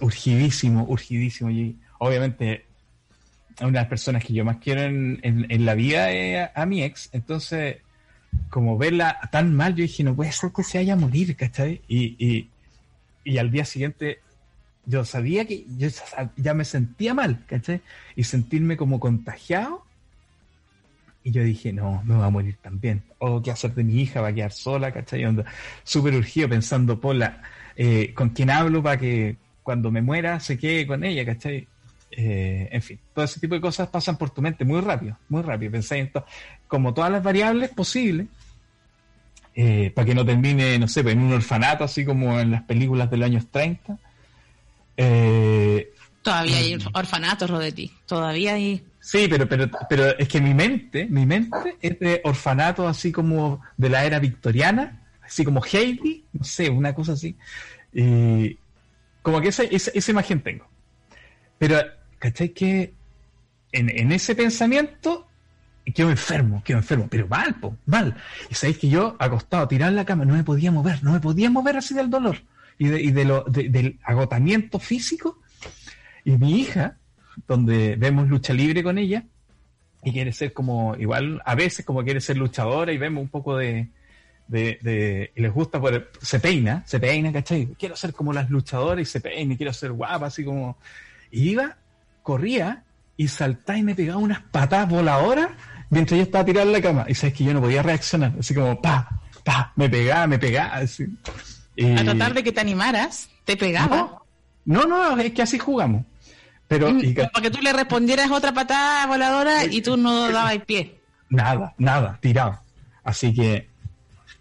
[0.00, 1.50] urgidísimo, urgidísimo.
[1.50, 2.64] Y obviamente,
[3.60, 6.82] una de las personas que yo más quiero en, en, la vida es a, mi
[6.82, 7.78] ex, entonces,
[8.48, 11.82] como verla tan mal, yo dije, no puede ser que se vaya a morir, ¿cachai?
[11.86, 12.50] Y, y,
[13.24, 14.20] y al día siguiente
[14.86, 15.88] yo sabía que yo
[16.36, 17.80] ya me sentía mal, ¿cachai?
[18.16, 19.83] Y sentirme como contagiado
[21.26, 23.02] y yo dije, no, me va a morir también.
[23.18, 25.24] O qué hacer de mi hija, va a quedar sola, ¿cachai?
[25.82, 27.40] Súper urgido pensando, Pola,
[27.74, 31.66] eh, ¿con quién hablo para que cuando me muera se quede con ella, ¿cachai?
[32.10, 35.40] Eh, en fin, todo ese tipo de cosas pasan por tu mente muy rápido, muy
[35.40, 35.72] rápido.
[35.72, 36.22] Pensáis en
[36.68, 38.26] como todas las variables posibles,
[39.54, 43.10] eh, para que no termine, no sé, en un orfanato, así como en las películas
[43.10, 43.98] de los años 30.
[46.22, 47.90] Todavía hay orfanatos, Rodetti.
[48.06, 52.88] Todavía hay Sí, pero, pero, pero es que mi mente, mi mente es de orfanato
[52.88, 57.36] así como de la era victoriana, así como Heidi, no sé, una cosa así.
[57.92, 58.56] Y
[59.20, 60.66] como que esa, esa, imagen tengo.
[61.58, 61.82] Pero,
[62.18, 62.54] ¿cachai?
[62.54, 62.94] Que
[63.72, 65.28] en, ese pensamiento
[65.94, 68.16] quedo enfermo, quedo enfermo, pero mal, po, mal.
[68.48, 71.20] Y sabéis que yo, acostado, tirado en la cama, no me podía mover, no me
[71.20, 72.38] podía mover así del dolor
[72.78, 75.42] y, de, y de lo, del agotamiento físico.
[76.24, 76.96] Y mi hija,
[77.46, 79.24] donde vemos lucha libre con ella
[80.04, 83.56] y quiere ser como, igual a veces como quiere ser luchadora y vemos un poco
[83.56, 83.88] de,
[84.48, 87.68] de, y les gusta, por, se peina, se peina, ¿cachai?
[87.78, 90.76] Quiero ser como las luchadoras y se peina, y quiero ser guapa, así como...
[91.30, 91.76] Y iba,
[92.22, 92.84] corría
[93.16, 95.50] y saltaba y me pegaba unas patadas voladoras
[95.90, 97.06] mientras yo estaba tirado en la cama.
[97.08, 100.74] Y sabes que yo no podía reaccionar, así como, pa, pa, me pegaba, me pegaba.
[100.74, 101.06] Así.
[101.96, 104.22] A tratar de que te animaras, te pegaba.
[104.64, 106.04] no, no, es que así jugamos.
[106.68, 110.62] Pero, mm, Para que tú le respondieras otra patada voladora y tú no dabas el
[110.62, 110.98] pie.
[111.28, 112.60] Nada, nada, tirado.
[113.02, 113.68] Así que,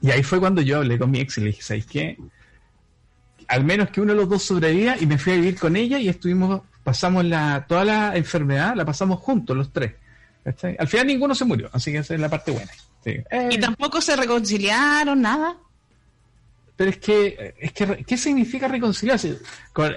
[0.02, 2.18] y ahí fue cuando yo hablé con mi ex y le dije, ¿sabes qué?
[3.48, 6.00] Al menos que uno de los dos sobreviva y me fui a vivir con ella
[6.00, 9.94] y estuvimos, pasamos la, toda la enfermedad, la pasamos juntos los tres.
[10.80, 12.72] Al final ninguno se murió, así que esa es la parte buena.
[13.50, 15.58] ¿Y tampoco se reconciliaron, nada?
[16.84, 19.40] Pero es que, es que, ¿qué significa reconciliarse?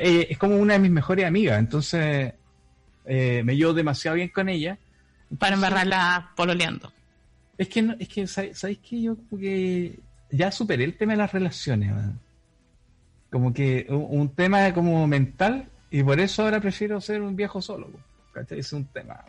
[0.01, 2.33] Eh, es como una de mis mejores amigas, entonces
[3.05, 4.79] eh, me llevo demasiado bien con ella.
[5.37, 6.93] Para embarrarla pololeando.
[7.59, 9.99] Es que, es que ¿sabéis que yo como que
[10.31, 11.93] ya superé el tema de las relaciones?
[13.33, 17.91] Como que un, tema como mental y por eso ahora prefiero ser un viejo solo.
[18.31, 18.61] ¿cachai?
[18.61, 19.25] Es un tema.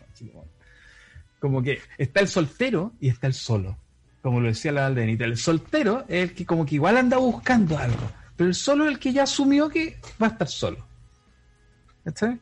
[1.40, 3.76] Como que está el soltero y está el solo.
[4.22, 5.24] Como lo decía la Aldenita.
[5.24, 8.10] El soltero es el que como que igual anda buscando algo.
[8.36, 10.86] Pero el solo es el que ya asumió que va a estar solo.
[12.04, 12.38] ¿Cachai?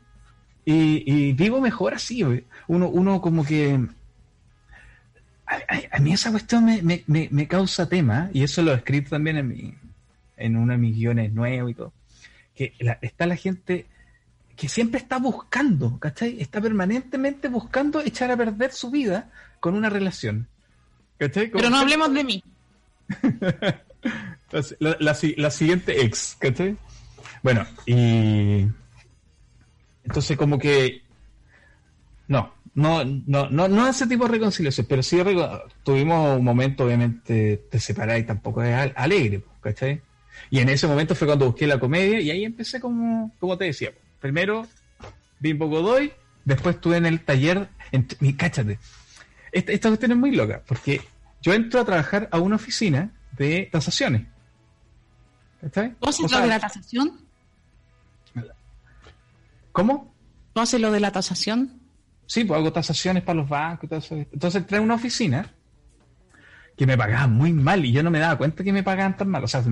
[0.64, 2.22] Y, vivo mejor así.
[2.66, 3.86] Uno, uno como que...
[5.92, 9.46] A, mí esa cuestión me, me, causa tema, y eso lo he escrito también en,
[9.46, 9.74] mi,
[10.36, 11.92] en uno de mis guiones nuevos y todo,
[12.52, 13.86] que está la gente
[14.56, 16.40] que siempre está buscando, ¿cachai?
[16.40, 20.48] Está permanentemente buscando echar a perder su vida con una relación.
[21.18, 21.50] ¿Cachai?
[21.50, 22.44] Pero no hablemos de mí.
[24.78, 24.96] la,
[25.36, 26.76] la, siguiente ex, ¿cachai?
[27.42, 28.66] Bueno, y
[30.04, 31.02] entonces como que
[32.28, 35.18] no, no, no, no, no ese tipo de reconciliación, pero sí
[35.82, 40.02] tuvimos un momento obviamente de separar y tampoco es alegre, ¿cachai?
[40.50, 43.64] Y en ese momento fue cuando busqué la comedia y ahí empecé como, como te
[43.64, 44.66] decía, primero
[45.40, 46.12] Bimbo Godoy,
[46.44, 48.78] después estuve en el taller, en, cáchate,
[49.56, 51.00] esta, esta cuestión es muy loca, porque
[51.42, 54.26] yo entro a trabajar a una oficina de tasaciones.
[55.62, 57.20] ¿Está ¿Tú haces lo de la tasación?
[59.72, 60.14] ¿Cómo?
[60.52, 61.80] ¿Tú haces lo de la tasación?
[62.26, 64.14] Sí, pues hago tasaciones para los bancos y todo eso.
[64.16, 65.50] Entonces entré a una oficina
[66.76, 69.28] que me pagaban muy mal y yo no me daba cuenta que me pagaban tan
[69.28, 69.44] mal.
[69.44, 69.62] O sea,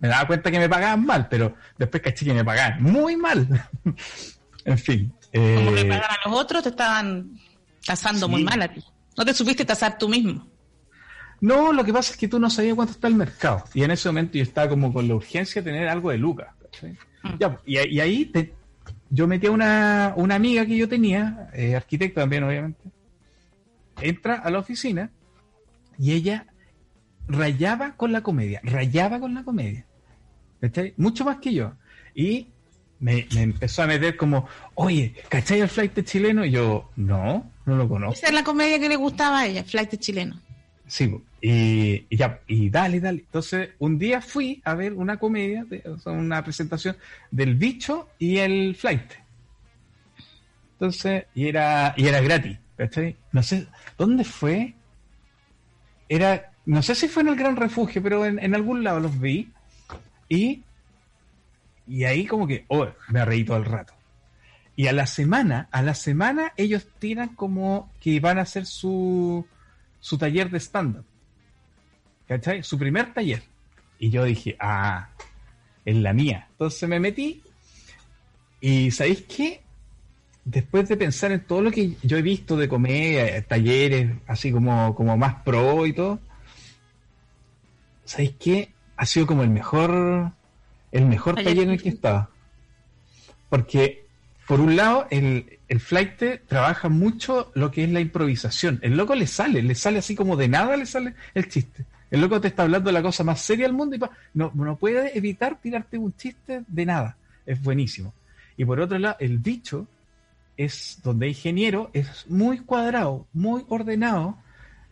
[0.00, 3.68] me daba cuenta que me pagaban mal, pero después caché que me pagaban muy mal.
[4.64, 5.12] en fin.
[5.32, 5.54] Eh...
[5.56, 7.38] Como le pagaban a los otros, te estaban
[7.84, 8.82] tasando muy mal a ti.
[9.16, 10.46] No te supiste tasar tú mismo.
[11.40, 13.64] No, lo que pasa es que tú no sabías cuánto está el mercado.
[13.74, 16.48] Y en ese momento yo estaba como con la urgencia de tener algo de lucas.
[16.82, 17.44] Mm.
[17.66, 18.32] y, ahí
[19.10, 22.80] yo metí a una, una, amiga que yo tenía, eh, arquitecta también, obviamente.
[24.00, 25.10] Entra a la oficina
[25.98, 26.46] y ella
[27.28, 29.86] rayaba con la comedia, rayaba con la comedia.
[30.96, 31.74] Mucho más que yo.
[32.14, 32.48] Y
[33.04, 36.44] me, empezó a meter como, oye, ¿cachai el flight chileno?
[36.44, 38.14] Y yo, no, no lo conozco.
[38.14, 40.40] Esa es la comedia que le gustaba a ella, flight chileno.
[40.86, 43.18] Sí, y, ya, y dale, dale.
[43.18, 45.66] Entonces, un día fui a ver una comedia,
[46.06, 46.96] una presentación
[47.30, 49.12] del bicho y el flight.
[50.72, 53.16] Entonces, y era, y era gratis, ¿cachai?
[53.32, 53.66] No sé,
[53.98, 54.74] ¿dónde fue?
[56.08, 59.50] Era no sé si fue en el Gran Refugio, pero en, algún lado los vi.
[60.28, 60.62] Y,
[61.86, 63.94] y ahí como que, oh, me reí todo el rato.
[64.76, 69.46] Y a la semana, a la semana ellos tiran como que van a hacer su,
[70.00, 71.04] su taller de stand-up.
[72.26, 72.62] ¿Cachai?
[72.62, 73.42] Su primer taller.
[73.98, 75.10] Y yo dije, ah,
[75.84, 76.48] es la mía.
[76.52, 77.42] Entonces me metí.
[78.60, 79.62] Y ¿sabéis qué?
[80.44, 84.94] Después de pensar en todo lo que yo he visto de comedia, talleres, así como,
[84.94, 86.18] como más pro y todo,
[88.04, 88.72] ¿sabéis qué?
[88.96, 90.32] Ha sido como el mejor,
[90.94, 92.30] el mejor taller en el que estaba.
[93.50, 94.06] Porque,
[94.46, 98.78] por un lado, el, el flight trabaja mucho lo que es la improvisación.
[98.82, 101.84] El loco le sale, le sale así como de nada, le sale el chiste.
[102.10, 104.00] El loco te está hablando de la cosa más seria del mundo y
[104.34, 107.16] no, no puede evitar tirarte un chiste de nada.
[107.44, 108.14] Es buenísimo.
[108.56, 109.86] Y por otro lado, el bicho
[110.56, 114.38] es donde ingeniero es muy cuadrado, muy ordenado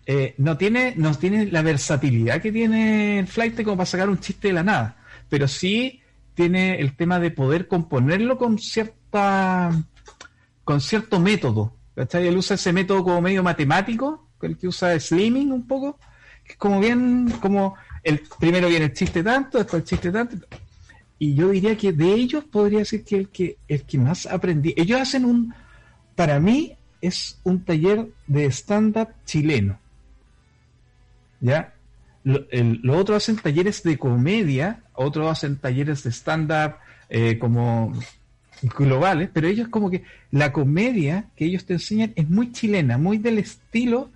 [0.04, 4.18] eh, no, tiene, no tiene la versatilidad que tiene el flight como para sacar un
[4.18, 4.96] chiste de la nada,
[5.32, 6.02] pero sí
[6.34, 9.70] tiene el tema de poder componerlo con cierta
[10.62, 11.74] con cierto método.
[11.94, 12.26] ¿cachai?
[12.26, 15.98] Él usa ese método como medio matemático, el que usa slimming un poco,
[16.44, 20.36] que es como bien, como el primero viene el chiste tanto, después el chiste tanto.
[21.18, 24.74] Y yo diría que de ellos podría decir que el que, el que más aprendí.
[24.76, 25.54] Ellos hacen un,
[26.14, 29.78] para mí, es un taller de stand-up chileno.
[31.40, 31.72] ¿ya?
[32.24, 36.76] Lo, otros hacen talleres de comedia, otros hacen talleres de stand-up
[37.08, 37.92] eh, como
[38.62, 43.18] globales, pero ellos como que la comedia que ellos te enseñan es muy chilena, muy
[43.18, 44.10] del estilo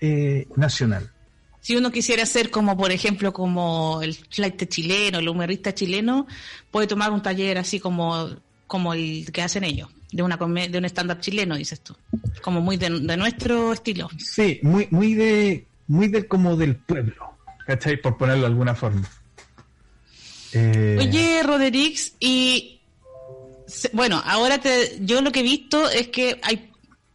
[0.00, 1.10] eh, nacional.
[1.60, 6.26] Si uno quisiera ser como, por ejemplo, como el flight chileno, el humorista chileno,
[6.70, 8.28] puede tomar un taller así como,
[8.66, 11.96] como el que hacen ellos, de una de un stand-up chileno, dices tú,
[12.42, 14.10] como muy de, de nuestro estilo.
[14.18, 18.00] Sí, muy, muy de muy del como del pueblo, ¿cachai?
[18.00, 19.08] Por ponerlo de alguna forma.
[20.54, 22.80] Eh, Oye, Roderix, y
[23.92, 26.70] bueno, ahora te, yo lo que he visto es que hay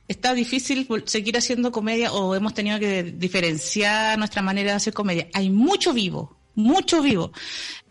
[0.10, 5.28] está difícil seguir haciendo comedia o hemos tenido que diferenciar nuestra manera de hacer comedia.
[5.34, 7.32] Hay mucho vivo, mucho vivo,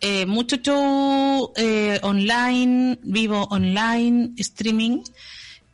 [0.01, 5.01] eh, mucho show eh, online, vivo online, streaming.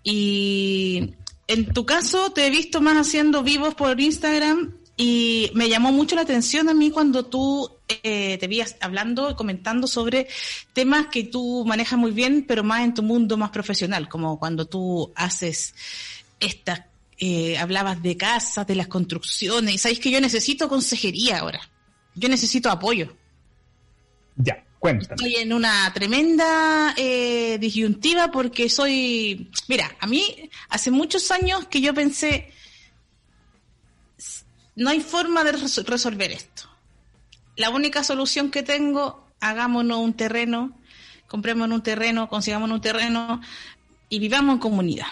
[0.03, 1.15] Y
[1.47, 6.15] en tu caso te he visto más haciendo vivos por Instagram y me llamó mucho
[6.15, 10.27] la atención a mí cuando tú eh, te vi hablando y comentando sobre
[10.73, 14.65] temas que tú manejas muy bien, pero más en tu mundo más profesional, como cuando
[14.65, 15.75] tú haces
[16.39, 16.81] estas,
[17.19, 21.61] eh, hablabas de casas, de las construcciones, y sabéis que yo necesito consejería ahora,
[22.15, 23.15] yo necesito apoyo.
[24.35, 25.15] Ya, cuéntame.
[25.15, 31.81] Estoy en una tremenda eh, disyuntiva porque soy, mira, a mí hace muchos años que
[31.81, 32.51] yo pensé,
[34.75, 36.74] no hay forma de resolver esto.
[37.55, 40.77] La única solución que tengo, hagámonos un terreno,
[41.27, 43.41] compremos un terreno, consigamos un terreno
[44.09, 45.07] y vivamos en comunidad.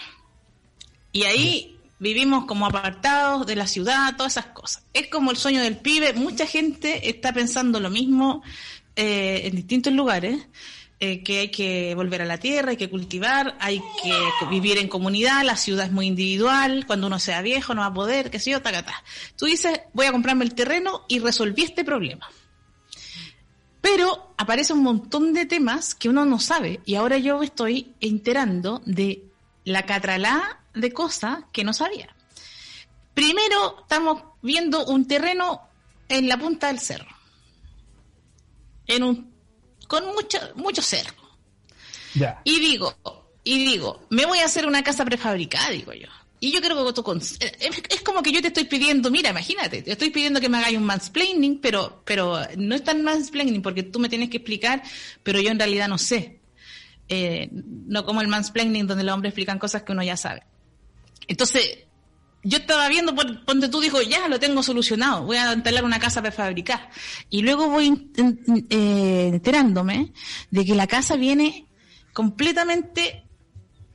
[1.12, 4.84] Y ahí vivimos como apartados de la ciudad, todas esas cosas.
[4.92, 6.12] Es como el sueño del pibe.
[6.12, 8.42] Mucha gente está pensando lo mismo
[8.96, 10.46] eh, en distintos lugares.
[11.06, 14.16] Eh, que hay que volver a la tierra, hay que cultivar, hay que
[14.48, 17.92] vivir en comunidad, la ciudad es muy individual, cuando uno sea viejo no va a
[17.92, 19.04] poder, qué sé yo, tacatá.
[19.36, 22.26] Tú dices, voy a comprarme el terreno y resolví este problema.
[23.82, 28.80] Pero aparece un montón de temas que uno no sabe y ahora yo estoy enterando
[28.86, 29.24] de
[29.64, 32.16] la catralá de cosas que no sabía.
[33.12, 35.68] Primero estamos viendo un terreno
[36.08, 37.14] en la punta del cerro,
[38.86, 39.33] en un
[39.94, 41.14] con mucho, mucho cerro.
[42.44, 42.96] Y digo,
[43.44, 46.08] y digo, me voy a hacer una casa prefabricada, digo yo.
[46.40, 47.04] Y yo creo que tú
[47.40, 50.76] es, como que yo te estoy pidiendo, mira, imagínate, te estoy pidiendo que me hagáis
[50.76, 54.82] un mansplaining, pero, pero no es tan mansplaining porque tú me tienes que explicar,
[55.22, 56.40] pero yo en realidad no sé.
[57.08, 60.42] Eh, no como el mansplaining donde los hombres explican cosas que uno ya sabe.
[61.28, 61.84] Entonces,
[62.44, 63.12] yo estaba viendo,
[63.46, 66.90] donde tú dijo, ya lo tengo solucionado, voy a instalar una casa prefabricada.
[67.30, 68.10] Y luego voy
[68.70, 70.12] eh, enterándome
[70.50, 71.66] de que la casa viene
[72.12, 73.24] completamente,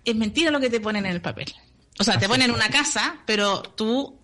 [0.03, 1.53] es mentira lo que te ponen en el papel.
[1.99, 4.19] O sea, te ponen una casa, pero tú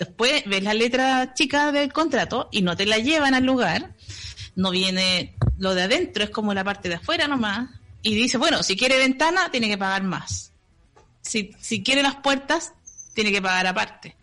[0.00, 3.94] después ves la letra chica del contrato y no te la llevan al lugar.
[4.56, 7.70] No viene lo de adentro, es como la parte de afuera nomás.
[8.02, 10.52] Y dice, bueno, si quiere ventana, tiene que pagar más.
[11.20, 12.72] Si, si quiere las puertas,
[13.22, 14.16] tiene que pagar aparte.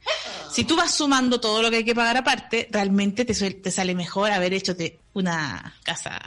[0.51, 3.93] Si tú vas sumando todo lo que hay que pagar aparte, realmente te, te sale
[3.93, 4.75] mejor haber hecho
[5.13, 6.19] una casa.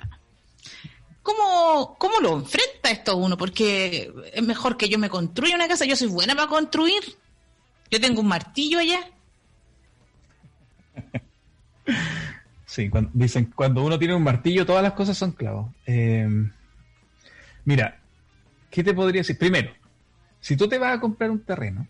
[1.20, 3.36] ¿Cómo, ¿Cómo lo enfrenta esto uno?
[3.36, 5.84] Porque es mejor que yo me construya una casa.
[5.84, 7.02] Yo soy buena para construir.
[7.90, 9.00] Yo tengo un martillo allá.
[12.66, 15.72] Sí, dicen, cuando uno tiene un martillo, todas las cosas son clavos.
[15.86, 16.28] Eh,
[17.64, 17.98] mira,
[18.70, 19.36] ¿qué te podría decir?
[19.36, 19.72] Primero,
[20.38, 21.88] si tú te vas a comprar un terreno,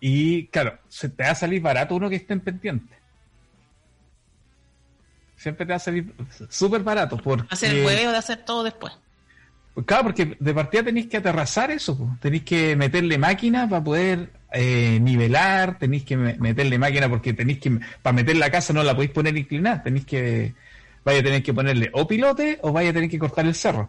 [0.00, 2.94] y claro, se te va a salir barato uno que esté en pendiente.
[5.36, 6.12] Siempre te va a salir
[6.48, 7.16] súper barato.
[7.18, 8.92] Porque, hacer el hueveo de hacer todo después.
[9.84, 14.98] Claro, porque de partida tenéis que aterrazar eso, tenéis que meterle máquina para poder eh,
[15.02, 19.12] nivelar, tenéis que meterle máquina porque tenéis que, para meter la casa no la podéis
[19.12, 20.54] poner inclinada, tenéis que,
[21.06, 23.88] vaya a tener que ponerle o pilote o vaya a tener que cortar el cerro.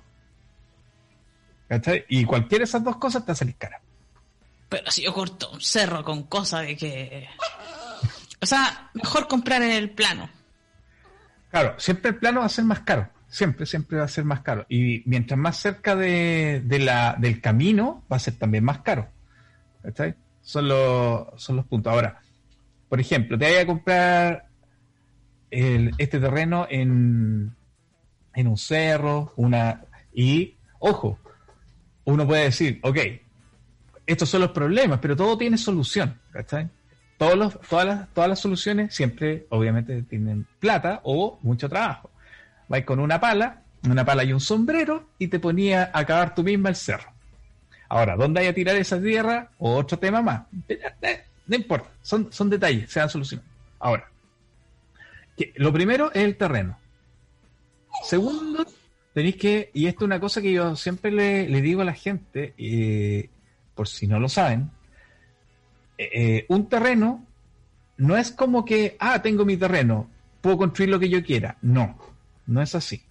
[1.68, 2.06] ¿Cachai?
[2.10, 3.82] Y cualquiera de esas dos cosas te va a salir cara.
[4.70, 7.28] Pero si yo corto un cerro con cosa de que...
[8.42, 10.30] O sea, mejor comprar en el plano.
[11.50, 13.10] Claro, siempre el plano va a ser más caro.
[13.30, 14.66] Siempre, siempre va a ser más caro.
[14.70, 19.10] Y mientras más cerca de, la, del camino, va a ser también más caro.
[19.84, 21.92] ¿Está Son los, son los puntos.
[21.92, 22.20] Ahora,
[22.90, 24.48] por ejemplo, te vaya a comprar
[25.50, 27.56] este terreno en,
[28.34, 29.84] en un cerro, una...
[30.14, 31.20] Y, ojo,
[32.06, 32.98] uno puede decir, ok,
[34.08, 36.70] estos son los problemas, pero todo tiene solución, ¿cachai?
[37.18, 42.10] Todos los, todas, las, todas las soluciones siempre, obviamente, tienen plata o mucho trabajo.
[42.70, 46.44] Vais con una pala, una pala y un sombrero y te ponía a acabar tú
[46.44, 47.12] misma el cerro.
[47.90, 49.50] Ahora, ¿dónde hay a tirar esa tierra?
[49.58, 50.44] O otro tema más.
[51.48, 53.46] No importa, son, son detalles, se dan soluciones.
[53.80, 54.10] Ahora,
[55.56, 56.78] lo primero es el terreno.
[58.04, 58.66] Segundo,
[59.14, 61.94] tenéis que, y esto es una cosa que yo siempre le, le digo a la
[61.94, 63.30] gente, eh,
[63.78, 64.70] por si no lo saben,
[65.98, 67.26] eh, eh, un terreno
[67.96, 70.10] no es como que, ah, tengo mi terreno,
[70.42, 71.58] puedo construir lo que yo quiera.
[71.62, 71.98] No,
[72.46, 73.04] no es así.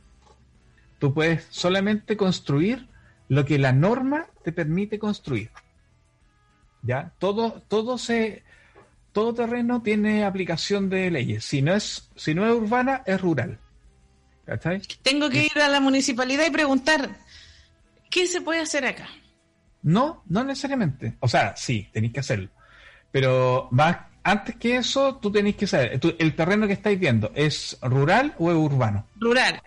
[0.99, 2.87] Tú puedes solamente construir
[3.29, 5.51] lo que la norma te permite construir.
[6.83, 7.13] ¿Ya?
[7.19, 8.45] Todo, todo se,
[9.13, 11.45] todo terreno tiene aplicación de leyes.
[11.45, 13.59] Si no es, si no es urbana, es rural.
[15.03, 17.17] Tengo que ir a la municipalidad y preguntar,
[18.11, 19.09] ¿qué se puede hacer acá?
[19.87, 21.15] No, no necesariamente.
[21.21, 22.49] O sea, sí, tenéis que hacerlo.
[23.13, 27.79] Pero más, antes que eso, tú tenéis que saber, el terreno que estáis viendo, ¿es
[27.81, 29.07] rural o es urbano?
[29.15, 29.63] Rural.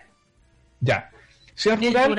[0.80, 1.10] Ya.
[1.54, 2.18] Si es rural,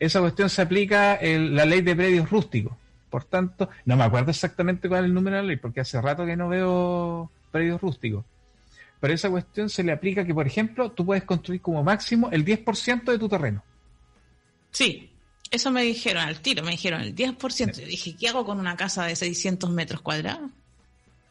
[0.00, 2.72] Esa, cuestión se aplica en la ley de predios rústicos.
[3.08, 6.00] Por tanto, no me acuerdo exactamente cuál es el número de la ley, porque hace
[6.00, 8.24] rato que no veo predios rústicos.
[8.98, 12.44] pero esa cuestión se le aplica que, por ejemplo, tú puedes construir como máximo el
[12.44, 13.62] 10% de tu terreno.
[14.72, 15.09] Sí,
[15.50, 17.80] eso me dijeron al tiro, me dijeron el 10%.
[17.80, 20.50] Yo dije, ¿qué hago con una casa de 600 metros cuadrados?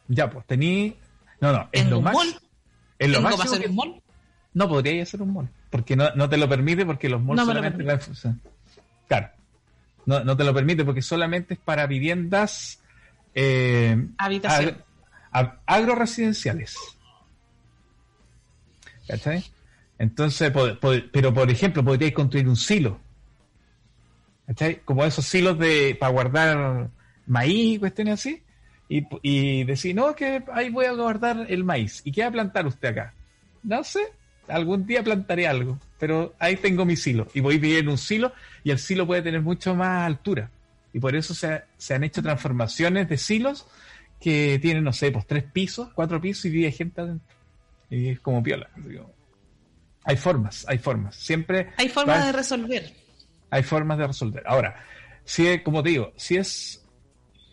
[0.08, 0.96] Ya, pues tení...
[1.40, 2.14] No, no, ¿En lo un más...
[2.14, 2.28] mall?
[2.98, 4.02] En lo ¿Tengo máximo para hacer que- un mall?
[4.52, 7.46] No podría hacer un mall, porque no, no te lo permite, porque los malls No
[7.46, 7.84] solamente...
[8.14, 8.34] sea,
[9.08, 9.28] claro,
[10.06, 12.80] no, no te lo permite porque solamente es para viviendas
[13.34, 14.76] eh, Habitación.
[15.32, 16.76] ag- ag- agroresidenciales.
[19.06, 19.44] ¿Cachai?
[19.98, 20.52] Entonces,
[21.12, 23.00] pero por ejemplo, podríais construir un silo.
[24.50, 24.80] ¿Cachai?
[24.84, 26.90] Como esos silos de para guardar
[27.26, 28.42] maíz y cuestiones así.
[28.88, 32.02] Y, y decir, no, que ahí voy a guardar el maíz.
[32.04, 33.14] ¿Y qué va a plantar usted acá?
[33.62, 34.00] No sé,
[34.48, 37.28] algún día plantaré algo, pero ahí tengo mi silo.
[37.32, 38.32] Y voy a vivir en un silo
[38.64, 40.50] y el silo puede tener mucho más altura.
[40.92, 43.68] Y por eso se, ha- se han hecho transformaciones de silos
[44.20, 47.36] que tienen, no sé, pues tres pisos, cuatro pisos y vive gente adentro.
[47.88, 48.68] Y es como piola.
[50.02, 51.14] Hay formas, hay formas.
[51.14, 52.92] Siempre Hay formas de resolver.
[53.50, 54.42] Hay formas de resolver.
[54.46, 54.76] Ahora,
[55.24, 56.84] si como te digo, si es,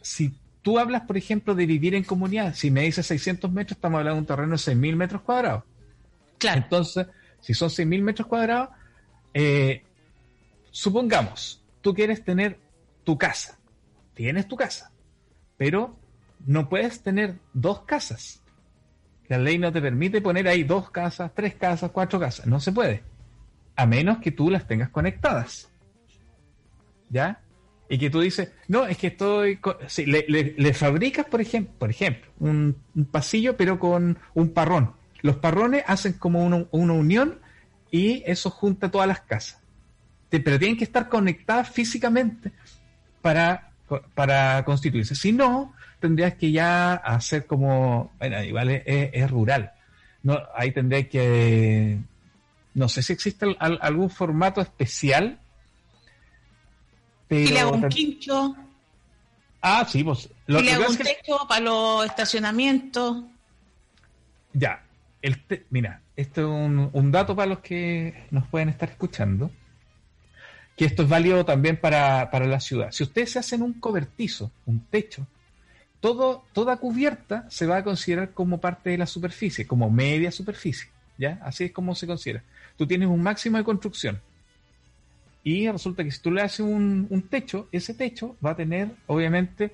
[0.02, 4.00] si tú hablas, por ejemplo, de vivir en comunidad, si me dices 600 metros, estamos
[4.00, 5.64] hablando de un terreno de 6.000 metros cuadrados.
[6.38, 6.62] Claro.
[6.64, 7.08] Entonces,
[7.40, 8.70] si son 6.000 metros cuadrados,
[9.34, 9.84] eh,
[10.72, 12.60] supongamos, tú quieres tener
[13.04, 13.58] tu casa,
[14.14, 14.92] tienes tu casa,
[15.58, 15.98] pero
[16.46, 18.42] no puedes tener dos casas.
[19.28, 22.72] La ley no te permite poner ahí dos casas, tres casas, cuatro casas, no se
[22.72, 23.04] puede,
[23.76, 25.70] a menos que tú las tengas conectadas.
[27.10, 27.40] ¿Ya?
[27.90, 29.60] Y que tú dices, no, es que estoy...
[29.88, 32.76] sí, le, le- fabricas, por ejemplo, por ejemplo un,
[33.10, 34.94] pasillo, pero con un parrón.
[35.22, 37.40] Los parrones hacen como una, una unión
[37.90, 39.62] y eso junta todas las casas.
[40.30, 42.52] Te- pero tienen que estar conectadas físicamente
[43.22, 43.72] para,
[44.14, 45.16] para constituirse.
[45.16, 49.72] Si no, tendrías que ya hacer como, bueno, igual es, es- rural.
[50.24, 52.00] No, ahí tendrías que,
[52.74, 55.40] no sé si existe al- al- algún formato especial.
[57.28, 58.56] Pero y le hago un quincho,
[59.62, 60.30] Ah, sí, pues.
[60.46, 63.24] Lo, y le hago un que- techo para los estacionamientos.
[64.54, 64.84] Ya,
[65.22, 69.52] el te- mira, esto es un, un dato para los que nos pueden estar escuchando,
[70.78, 72.92] que esto es válido también para, para la ciudad.
[72.92, 75.26] Si ustedes se hacen un cobertizo, un techo,
[76.00, 80.90] todo, toda cubierta se va a considerar como parte de la superficie, como media superficie,
[81.18, 81.40] ¿ya?
[81.44, 82.44] Así es como se considera.
[82.78, 84.22] Tú tienes un máximo de construcción.
[85.48, 89.74] Y resulta que si tú le haces un, techo, ese techo va a tener, obviamente,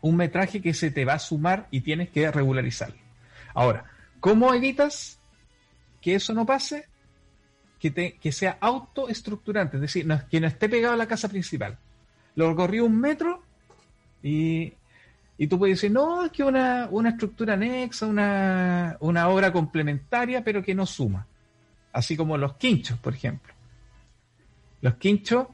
[0.00, 2.96] un metraje que se te va a sumar y tienes que regularizarlo.
[3.52, 3.84] Ahora,
[4.18, 5.20] ¿cómo evitas
[6.00, 6.86] que eso no pase?
[7.78, 11.76] Que, te, que sea autoestructurante, es decir, que no esté pegado a la casa principal.
[12.34, 13.42] Lo corrió un metro
[14.22, 14.72] y,
[15.50, 20.62] tú puedes decir, no, es que una, una estructura anexa, una, una obra complementaria, pero
[20.62, 21.26] que no suma.
[21.92, 23.57] Así como los quinchos, por ejemplo.
[24.80, 25.46] Los quinchos,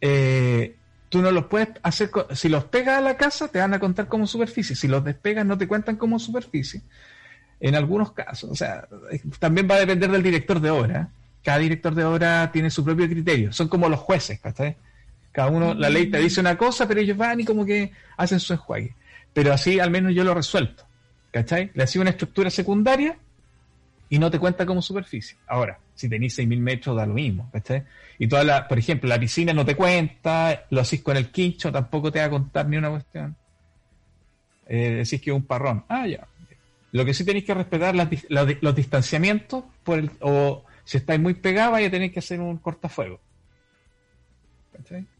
[0.00, 0.76] eh,
[1.08, 4.08] tú no los puedes hacer, si los pegas a la casa, te van a contar
[4.08, 4.76] como superficie.
[4.76, 6.82] Si los despegas, no te cuentan como superficie.
[7.60, 8.86] En algunos casos, o sea,
[9.38, 11.08] también va a depender del director de obra.
[11.42, 13.52] Cada director de obra tiene su propio criterio.
[13.52, 14.76] Son como los jueces, ¿cachai?
[15.32, 18.38] Cada uno, la ley te dice una cosa, pero ellos van y como que hacen
[18.38, 18.94] su enjuague.
[19.32, 20.86] Pero así al menos yo lo resuelto,
[21.32, 21.70] ¿cachai?
[21.74, 23.18] Le hacía una estructura secundaria
[24.08, 25.36] y no te cuenta como superficie.
[25.46, 27.84] Ahora, si tenéis 6.000 metros, da lo mismo, ¿cachai?
[28.18, 31.72] Y toda la, por ejemplo, la piscina no te cuenta, lo hacís con el quincho,
[31.72, 33.34] tampoco te va a contar ni una cuestión.
[34.66, 35.84] Eh, decís que es un parrón.
[35.88, 36.26] Ah, ya.
[36.92, 39.64] Lo que sí tenéis que respetar dis- los, di- los distanciamientos,
[40.20, 43.20] o si estáis muy pegados, vais a tener que hacer un cortafuego.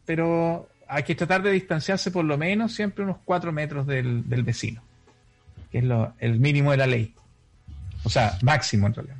[0.05, 4.43] Pero hay que tratar de distanciarse por lo menos siempre unos 4 metros del, del
[4.43, 4.81] vecino,
[5.71, 7.13] que es lo, el mínimo de la ley.
[8.05, 9.17] O sea, máximo en realidad.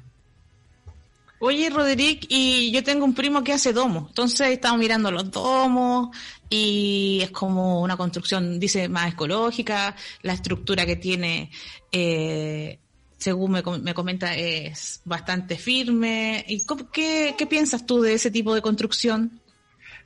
[1.40, 4.06] Oye, Roderick, y yo tengo un primo que hace domos.
[4.10, 6.16] Entonces estamos mirando los domos
[6.50, 9.96] y es como una construcción, dice, más ecológica.
[10.22, 11.52] La estructura que tiene,
[11.92, 12.80] eh,
[13.18, 16.46] según me, me comenta, es bastante firme.
[16.48, 19.40] ¿Y cómo- qué, qué piensas tú de ese tipo de construcción?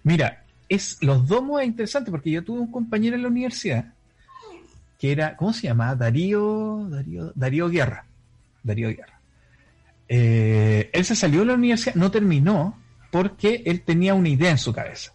[0.03, 3.93] Mira, es, los domos es interesante porque yo tuve un compañero en la universidad
[4.97, 5.95] que era, ¿cómo se llama?
[5.95, 8.05] Darío, Darío, Darío Guerra.
[8.63, 9.19] Darío Guerra.
[10.07, 12.79] Eh, él se salió de la universidad, no terminó
[13.11, 15.13] porque él tenía una idea en su cabeza.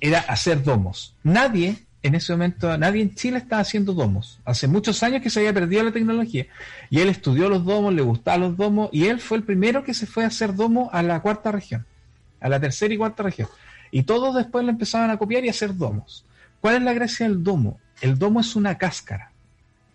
[0.00, 1.16] Era hacer domos.
[1.22, 4.38] Nadie en ese momento, nadie en Chile estaba haciendo domos.
[4.44, 6.46] Hace muchos años que se había perdido la tecnología.
[6.88, 9.92] Y él estudió los domos, le gustaban los domos, y él fue el primero que
[9.92, 11.84] se fue a hacer domos a la cuarta región,
[12.40, 13.48] a la tercera y cuarta región.
[13.90, 16.24] Y todos después lo empezaban a copiar y a hacer domos.
[16.60, 17.80] ¿Cuál es la gracia del domo?
[18.00, 19.32] El domo es una cáscara.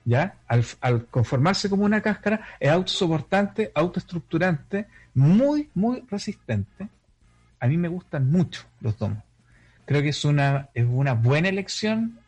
[0.05, 0.35] ¿Ya?
[0.47, 6.87] Al, al conformarse como una cáscara, es autosoportante, autoestructurante, muy, muy resistente.
[7.59, 9.23] A mí me gustan mucho los domos.
[9.85, 12.19] Creo que es una, es una buena elección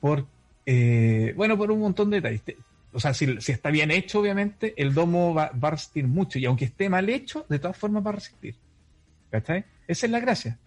[0.00, 0.26] por,
[0.66, 2.56] eh, bueno, por un montón de detalles.
[2.92, 6.38] O sea, si, si está bien hecho, obviamente, el domo va, va a resistir mucho.
[6.38, 8.54] Y aunque esté mal hecho, de todas formas va a resistir.
[9.30, 9.64] ¿Cachai?
[9.86, 10.58] Esa es la gracia.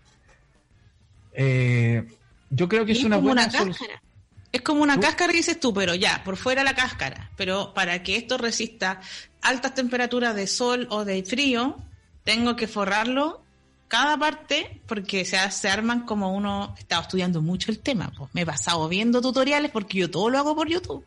[1.34, 2.06] Eh,
[2.49, 3.88] yo creo que es una buena una solución.
[3.89, 4.12] cáscara.
[4.54, 7.32] Es como una cáscara, dices tú, pero ya, por fuera la cáscara.
[7.36, 9.01] Pero para que esto resista
[9.41, 11.78] altas temperaturas de sol o de frío,
[12.24, 13.41] tengo que forrarlo
[13.88, 16.74] cada parte porque se, se arman como uno...
[16.78, 20.30] He estado estudiando mucho el tema, pues me he pasado viendo tutoriales porque yo todo
[20.30, 21.04] lo hago por YouTube.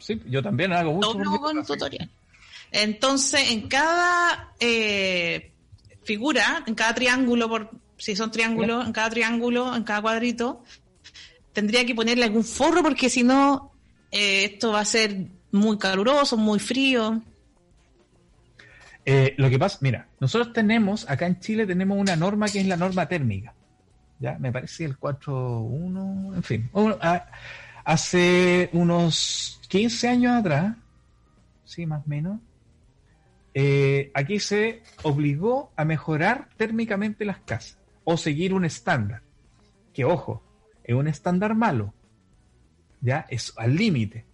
[0.00, 1.12] Sí, yo también hago mucho.
[1.12, 2.10] todo lo hago mi- tutorial.
[2.72, 5.52] Entonces, en cada eh,
[6.02, 10.62] figura, en cada triángulo, por si son triángulos, en cada triángulo, en cada cuadrito,
[11.54, 13.72] tendría que ponerle algún forro porque si no,
[14.10, 15.16] eh, esto va a ser
[15.52, 17.22] muy caluroso, muy frío.
[19.06, 22.66] Eh, lo que pasa, mira, nosotros tenemos, acá en Chile tenemos una norma que es
[22.66, 23.54] la norma térmica.
[24.18, 26.70] Ya, me parece el 4.1, en fin.
[27.84, 30.76] Hace unos 15 años atrás,
[31.64, 32.40] sí, más o menos,
[33.52, 39.22] eh, aquí se obligó a mejorar térmicamente las casas o seguir un estándar.
[39.92, 40.42] Que ojo,
[40.84, 41.92] es un estándar malo.
[43.00, 44.24] Ya, es al límite,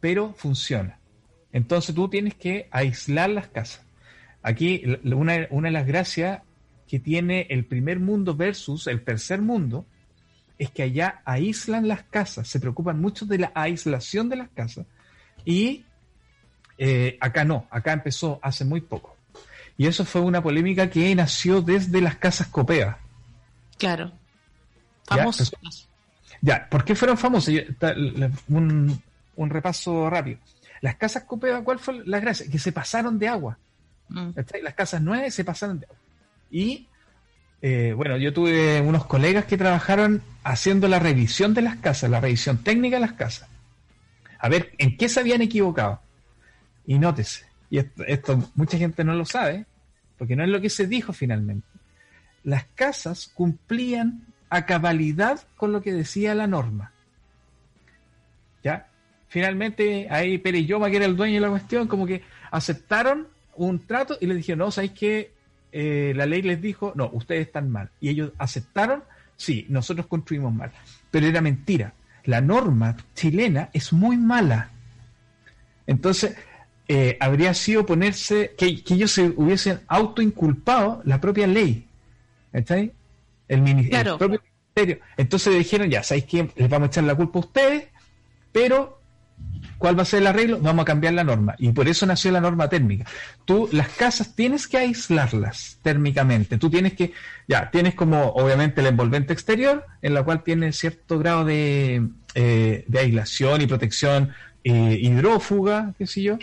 [0.00, 0.98] pero funciona.
[1.52, 3.84] Entonces tú tienes que aislar las casas.
[4.42, 6.42] Aquí una, una de las gracias
[6.86, 9.84] que tiene el primer mundo versus el tercer mundo
[10.58, 14.86] es que allá aíslan las casas, se preocupan mucho de la aislación de las casas
[15.44, 15.84] y
[16.78, 19.16] eh, acá no, acá empezó hace muy poco.
[19.76, 22.96] Y eso fue una polémica que nació desde las casas copeas.
[23.78, 24.12] Claro.
[25.10, 25.44] Ya, Famoso.
[26.40, 27.16] Ya, ¿por qué fueron
[27.96, 29.02] le- un,
[29.36, 30.38] un repaso rápido.
[30.80, 32.46] Las casas copeas, ¿cuál fue la gracia?
[32.50, 33.58] Que se pasaron de agua.
[34.08, 34.30] Mm.
[34.62, 35.98] Las casas nuevas se pasaron de agua.
[36.50, 36.86] Y
[37.60, 42.20] eh, bueno, yo tuve unos colegas que trabajaron haciendo la revisión de las casas, la
[42.20, 43.48] revisión técnica de las casas.
[44.38, 46.00] A ver en qué se habían equivocado.
[46.86, 49.66] Y nótese, y esto, esto mucha gente no lo sabe,
[50.16, 51.66] porque no es lo que se dijo finalmente.
[52.44, 56.92] Las casas cumplían a cabalidad con lo que decía la norma.
[58.62, 58.88] ¿Ya?
[59.28, 64.16] Finalmente, ahí Pérez que era el dueño de la cuestión, como que aceptaron un trato
[64.20, 65.32] y le dijeron, no, ¿sabéis que
[65.72, 67.90] la ley les dijo, no, ustedes están mal?
[68.00, 69.04] Y ellos aceptaron,
[69.36, 70.72] sí, nosotros construimos mal.
[71.10, 71.92] Pero era mentira.
[72.24, 74.70] La norma chilena es muy mala.
[75.86, 76.36] Entonces,
[76.86, 81.86] eh, habría sido ponerse, que, que ellos se hubiesen autoinculpado la propia ley.
[82.52, 82.92] ¿Cachai?
[83.48, 84.40] El, mini- el propio
[84.74, 85.00] ministerio.
[85.16, 86.50] Entonces dijeron, ya, ¿sabéis qué?
[86.56, 87.84] Les vamos a echar la culpa a ustedes,
[88.52, 89.00] pero
[89.78, 90.58] ¿cuál va a ser el arreglo?
[90.60, 91.54] Vamos a cambiar la norma.
[91.58, 93.04] Y por eso nació la norma térmica.
[93.44, 96.58] Tú, las casas tienes que aislarlas térmicamente.
[96.58, 97.12] Tú tienes que,
[97.46, 102.84] ya, tienes como, obviamente, el envolvente exterior, en la cual tiene cierto grado de, eh,
[102.86, 104.32] de aislación y protección
[104.64, 106.38] eh, hidrófuga, qué sé yo.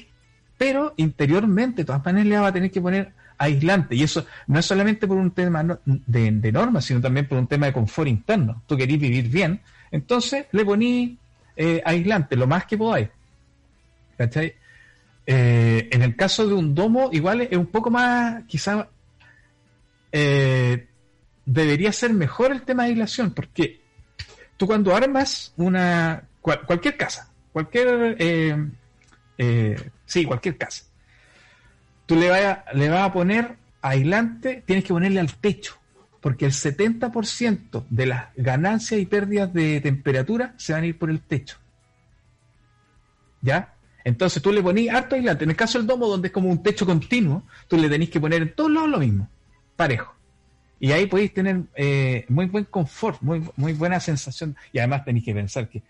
[0.58, 3.96] Pero interiormente, de todas maneras, le va a tener que poner aislante.
[3.96, 7.48] Y eso no es solamente por un tema de, de normas, sino también por un
[7.48, 8.64] tema de confort interno.
[8.68, 9.62] Tú querís vivir bien,
[9.92, 11.18] entonces le poní
[11.56, 13.10] eh, aislante lo más que podáis.
[15.28, 18.88] Eh, en el caso de un domo, igual es un poco más, quizá,
[20.12, 20.88] eh,
[21.46, 23.82] debería ser mejor el tema de aislación, porque
[24.58, 29.76] tú cuando armas una, cual- cualquier casa, cualquier, eh,
[30.06, 30.84] sí, cualquier casa,
[32.06, 35.78] tú le vas a, le vas a poner aislante, tienes que ponerle al techo,
[36.22, 41.10] porque el 70% de las ganancias y pérdidas de temperatura se van a ir por
[41.10, 41.58] el techo.
[43.42, 43.76] ¿Ya?
[44.04, 45.44] Entonces tú le ponís harto aislante.
[45.44, 48.20] En el caso del domo, donde es como un techo continuo, tú le tenés que
[48.20, 49.30] poner en todos lados lo mismo,
[49.76, 50.16] parejo.
[50.80, 54.56] Y ahí podéis tener eh, muy buen confort, muy, muy buena sensación.
[54.74, 55.82] Y además tenéis que pensar que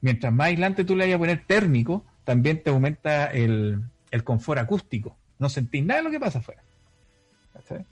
[0.00, 4.60] mientras más aislante tú le vayas a poner térmico, también te aumenta el, el confort
[4.60, 5.16] acústico.
[5.40, 6.62] No sentís nada de lo que pasa afuera.
[7.52, 7.84] ¿Cachai?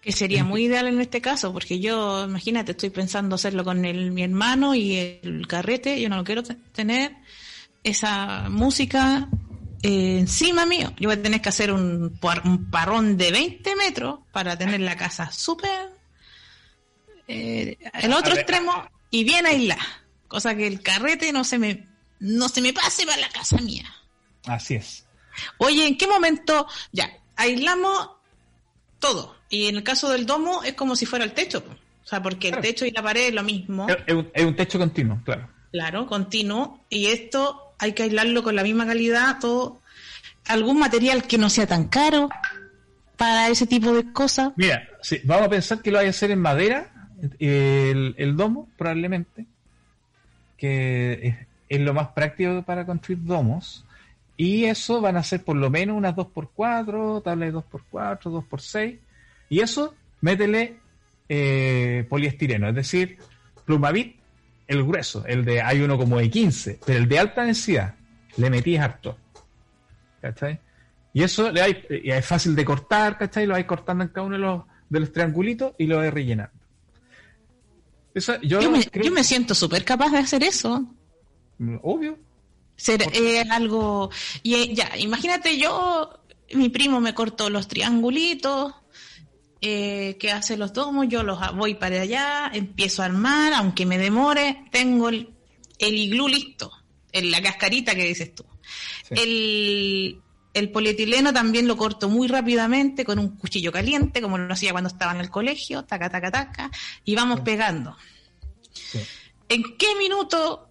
[0.00, 4.10] Que sería muy ideal en este caso, porque yo, imagínate, estoy pensando hacerlo con el,
[4.10, 7.14] mi hermano y el carrete, yo no lo quiero te- tener
[7.84, 9.28] esa música
[9.82, 10.92] eh, encima mío.
[10.98, 14.96] Yo voy a tener que hacer un, un parrón de 20 metros para tener la
[14.96, 15.90] casa súper
[17.28, 18.72] eh, el otro extremo
[19.10, 19.82] y bien aislada.
[20.28, 21.86] Cosa que el carrete no se me
[22.20, 23.84] no se me pase para la casa mía.
[24.46, 25.03] Así es.
[25.58, 28.10] Oye, ¿en qué momento ya aislamos
[28.98, 29.36] todo?
[29.48, 31.62] Y en el caso del domo es como si fuera el techo,
[32.04, 33.86] o sea, porque el techo y la pared es lo mismo.
[33.88, 35.48] Es, un, es un techo continuo, claro.
[35.72, 36.84] Claro, continuo.
[36.88, 39.80] Y esto hay que aislarlo con la misma calidad, todo.
[40.46, 42.28] Algún material que no sea tan caro
[43.16, 44.52] para ese tipo de cosas.
[44.56, 47.08] Mira, sí, vamos a pensar que lo hay a hacer en madera,
[47.38, 49.46] el, el domo, probablemente,
[50.58, 51.36] que es,
[51.68, 53.84] es lo más práctico para construir domos.
[54.36, 58.98] Y eso van a ser por lo menos unas 2x4, tablas de 2x4, 2x6.
[59.50, 60.78] Y eso, métele
[61.28, 63.18] eh, poliestireno, es decir,
[63.64, 64.16] plumavit,
[64.66, 67.94] el grueso, el de, hay uno como de 15, pero el de alta densidad,
[68.36, 69.16] le metís harto.
[70.20, 70.58] ¿Cachai?
[71.12, 73.46] Y eso le hay, y es fácil de cortar, ¿cachai?
[73.46, 76.52] Lo vais cortando en cada uno de los, de los triangulitos y lo vais rellenando.
[78.14, 80.84] Eso, yo, yo, me, yo me siento súper capaz de hacer eso.
[81.82, 82.18] Obvio.
[82.76, 84.10] Ser eh, algo.
[84.42, 88.74] Y eh, ya, imagínate yo, mi primo me cortó los triangulitos,
[89.60, 93.96] eh, que hace los domos, yo los voy para allá, empiezo a armar, aunque me
[93.96, 95.30] demore, tengo el,
[95.78, 96.70] el iglú listo,
[97.12, 98.44] en la cascarita que dices tú.
[99.10, 100.20] El,
[100.52, 104.88] el polietileno también lo corto muy rápidamente con un cuchillo caliente, como lo hacía cuando
[104.88, 106.70] estaba en el colegio, taca, taca, taca,
[107.04, 107.96] y vamos pegando.
[109.48, 110.68] ¿En qué minuto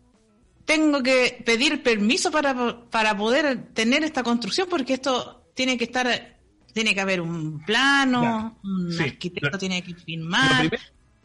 [0.66, 6.38] tengo que pedir permiso para, para poder tener esta construcción porque esto tiene que estar,
[6.74, 10.70] tiene que haber un plano, un arquitecto tiene que firmar.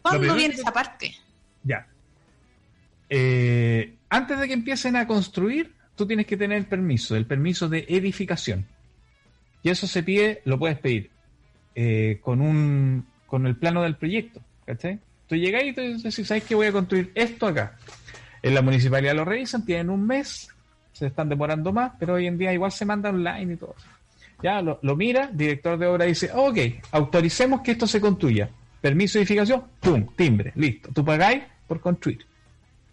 [0.02, 1.14] ¿Cuándo viene esa parte?
[1.62, 1.86] Ya.
[3.10, 7.68] Eh, antes de que empiecen a construir, tú tienes que tener el permiso, el permiso
[7.68, 8.66] de edificación.
[9.62, 11.10] Y eso se pide, lo puedes pedir
[11.74, 14.40] eh, con un con el plano del proyecto.
[14.66, 14.98] ¿Cachai?
[15.28, 17.76] Tú llegas y te dices, ¿sabes que voy a construir esto acá?
[18.48, 20.48] En la municipalidad lo revisan, tienen un mes,
[20.94, 23.74] se están demorando más, pero hoy en día igual se manda online y todo.
[24.42, 26.56] Ya lo, mira, director de obra dice, ok,
[26.92, 28.48] autoricemos que esto se construya.
[28.80, 30.88] Permiso de edificación, pum, timbre, listo.
[30.94, 32.24] Tú pagáis por construir.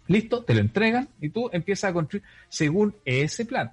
[0.08, 3.72] Listo, te lo entregan y tú empiezas a construir según ese plan.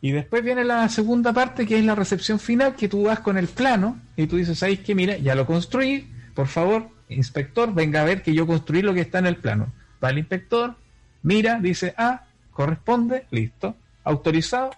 [0.00, 3.36] Y después viene la segunda parte que es la recepción final, que tú vas con
[3.36, 8.02] el plano y tú dices, ¿sabéis que mira, ya lo construí, por favor, inspector, venga
[8.02, 9.72] a ver que yo construí lo que está en el plano.
[10.02, 10.76] Va el inspector,
[11.24, 13.74] mira, dice, ah, corresponde, listo.
[14.04, 14.70] Autorizado,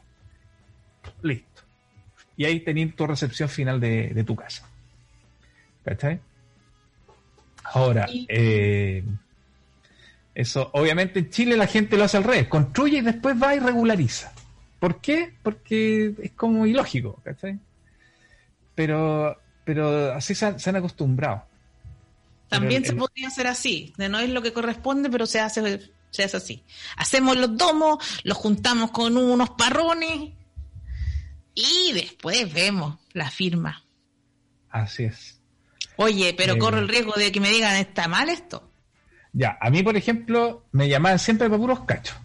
[1.23, 1.63] listo.
[2.39, 4.67] Y ahí tenés tu recepción final de, tu casa.
[5.85, 6.21] ¿Cachai?
[7.65, 9.05] Ahora, eh,
[10.35, 13.59] eso, obviamente en Chile la gente lo hace al revés, construye y después va y
[13.59, 14.33] regulariza.
[14.79, 15.35] ¿Por qué?
[15.43, 17.59] Porque es como ilógico, ¿cachai?
[18.75, 21.45] Pero, pero así se han acostumbrado.
[22.49, 26.25] También se podría hacer así, de no es lo que corresponde, pero se hace, se
[26.25, 26.65] hace así.
[26.97, 30.33] Hacemos los domos, los juntamos con unos parrones
[31.55, 33.85] y después vemos la firma.
[34.71, 35.41] Así es.
[35.97, 38.71] Oye, pero eh, corro el riesgo de que me digan, ¿está mal esto?
[39.33, 42.17] Ya, a mí, por ejemplo, me llamaban siempre para puros cachos.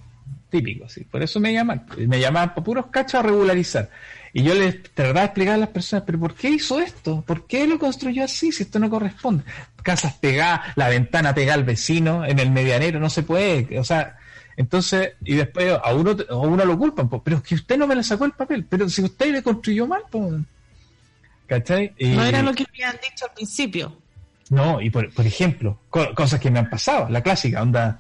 [0.51, 1.05] Típico, sí.
[1.05, 1.85] Por eso me llaman.
[1.97, 3.89] Me llamaban para puros cachos a regularizar.
[4.33, 7.23] Y yo les trataba de explicar a las personas, pero ¿por qué hizo esto?
[7.25, 9.45] ¿Por qué lo construyó así si esto no corresponde?
[9.81, 13.79] Casas pegadas, la ventana pegada al vecino, en el medianero, no se puede.
[13.79, 14.17] O sea,
[14.57, 17.95] entonces, y después a uno, a uno lo culpan, pero es que usted no me
[17.95, 20.33] le sacó el papel, pero si usted le construyó mal, pues.
[21.47, 21.93] ¿Cachai?
[21.97, 23.97] no era lo que habían dicho al principio.
[24.49, 27.99] No, y por, por ejemplo, cosas que me han pasado, la clásica, onda,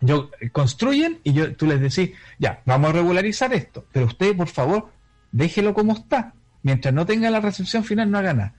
[0.00, 4.48] yo construyen y yo tú les decís, ya, vamos a regularizar esto, pero usted, por
[4.48, 4.90] favor,
[5.32, 6.34] déjelo como está.
[6.62, 8.54] Mientras no tenga la recepción final, no haga nada.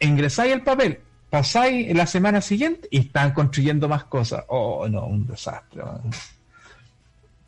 [0.00, 1.00] Ingresáis el papel,
[1.30, 4.44] pasáis la semana siguiente y están construyendo más cosas.
[4.48, 5.82] Oh, no, un desastre.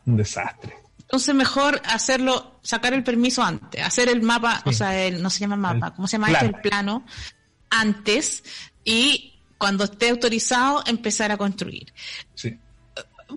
[0.06, 0.74] Un desastre.
[0.98, 5.40] Entonces mejor hacerlo, sacar el permiso antes, hacer el mapa, o sea, el, no se
[5.40, 6.46] llama mapa, ¿cómo se llama este?
[6.46, 7.04] El plano,
[7.68, 8.44] antes
[8.84, 9.29] y
[9.60, 11.92] cuando esté autorizado empezar a construir.
[12.34, 12.58] Sí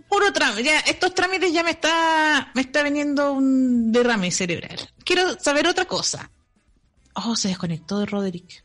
[0.01, 0.63] puro trámite.
[0.63, 4.77] Ya, estos trámites ya me está, me está veniendo un derrame cerebral.
[5.03, 6.31] Quiero saber otra cosa.
[7.15, 8.63] Oh, se desconectó de Roderick.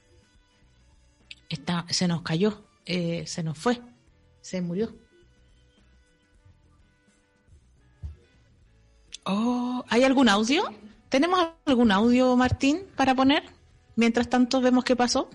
[1.48, 3.80] Está, se nos cayó, eh, se nos fue,
[4.40, 4.94] se murió.
[9.24, 10.64] Oh, ¿hay algún audio?
[11.08, 13.42] ¿Tenemos algún audio, Martín, para poner?
[13.96, 15.30] Mientras tanto vemos qué pasó.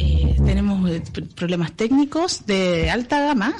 [0.00, 1.02] Eh, tenemos eh,
[1.36, 3.54] problemas técnicos de alta gama,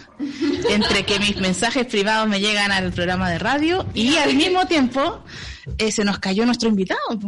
[0.71, 5.23] entre que mis mensajes privados me llegan al programa de radio y al mismo tiempo
[5.77, 7.19] eh, se nos cayó nuestro invitado.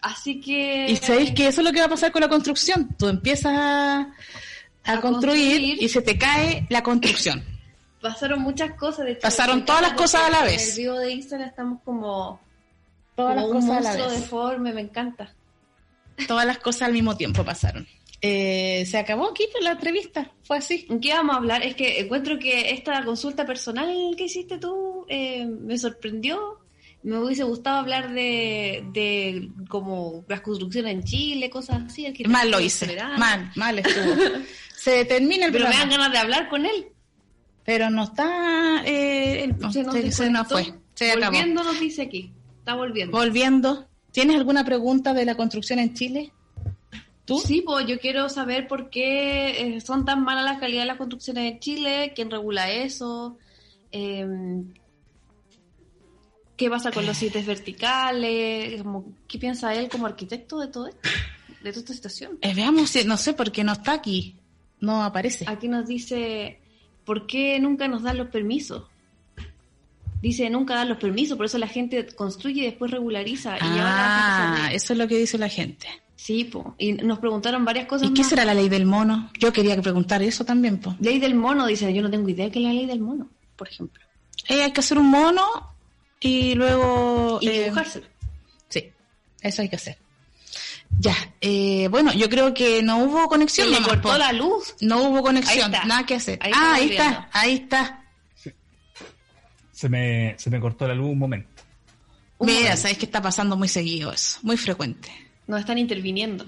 [0.00, 0.86] Así que...
[0.88, 2.94] Y sabéis que eso es lo que va a pasar con la construcción.
[2.96, 7.44] Tú empiezas a, construir, y se te cae la construcción.
[8.00, 9.06] Pasaron muchas cosas.
[9.06, 10.62] De Pasaron todas las cosas a la vez.
[10.62, 12.40] En el vivo de Instagram estamos como...
[13.16, 14.20] Todas las cosas a la vez.
[14.20, 15.34] deforme, me encanta.
[16.28, 17.88] Todas las cosas al mismo tiempo pasaron.
[18.20, 20.86] Eh, se acabó aquí la entrevista, fue así.
[20.88, 21.62] ¿En qué vamos a hablar?
[21.62, 26.60] Es que encuentro que esta consulta personal que hiciste tú eh, me sorprendió.
[27.02, 32.12] Me hubiese gustado hablar de, de como las construcciones en Chile, cosas así.
[32.26, 34.16] Mal lo hice, mal, mal estuvo.
[34.76, 36.88] se termina el Pero me dan ganas de hablar con él.
[37.64, 40.54] Pero no está, eh, no, Se nos se, se desconectó.
[40.54, 41.32] fue, se acabó.
[41.36, 42.32] Volviendo nos dice aquí.
[42.58, 43.16] Está volviendo.
[43.16, 46.32] Volviendo, ¿tienes alguna pregunta de la construcción en Chile?
[47.26, 47.38] ¿Tú?
[47.40, 50.96] Sí, pues yo quiero saber por qué eh, son tan malas las calidad de las
[50.96, 53.36] construcciones en Chile, quién regula eso,
[53.92, 54.24] eh,
[56.56, 58.82] qué pasa con los sitios verticales,
[59.28, 61.00] qué piensa él como arquitecto de todo esto,
[61.62, 62.38] de toda esta situación.
[62.40, 64.36] Eh, veamos, si- no sé, porque no está aquí,
[64.80, 65.44] no aparece.
[65.48, 66.60] Aquí nos dice,
[67.04, 68.84] ¿por qué nunca nos dan los permisos?
[70.22, 73.56] Dice, nunca dan los permisos, por eso la gente construye y después regulariza.
[73.58, 75.88] Y lleva a la Ah, eso es lo que dice la gente.
[76.16, 76.74] Sí, po.
[76.78, 78.28] y nos preguntaron varias cosas ¿Y qué más.
[78.30, 79.30] será la ley del mono?
[79.38, 80.96] Yo quería preguntar eso también, pues.
[80.98, 83.68] Ley del mono, dice, yo no tengo idea qué es la ley del mono, por
[83.68, 84.02] ejemplo.
[84.48, 85.42] Eh, hay que hacer un mono
[86.20, 87.38] y luego...
[87.42, 88.06] Y eh, dibujárselo.
[88.68, 88.90] Sí,
[89.42, 89.98] eso hay que hacer.
[90.98, 93.68] Ya, eh, bueno, yo creo que no hubo conexión.
[93.68, 94.16] Le nomás, cortó po.
[94.18, 94.74] la luz.
[94.80, 95.84] No hubo conexión, Ahí está.
[95.84, 96.38] nada que hacer.
[96.40, 98.04] Ahí ah, está ahí está, ahí está.
[99.72, 101.62] Se me, se me cortó la luz un momento.
[102.38, 102.80] Un Mira, momento.
[102.80, 105.10] sabes que está pasando muy seguido eso, muy frecuente.
[105.46, 106.44] Nos están interviniendo.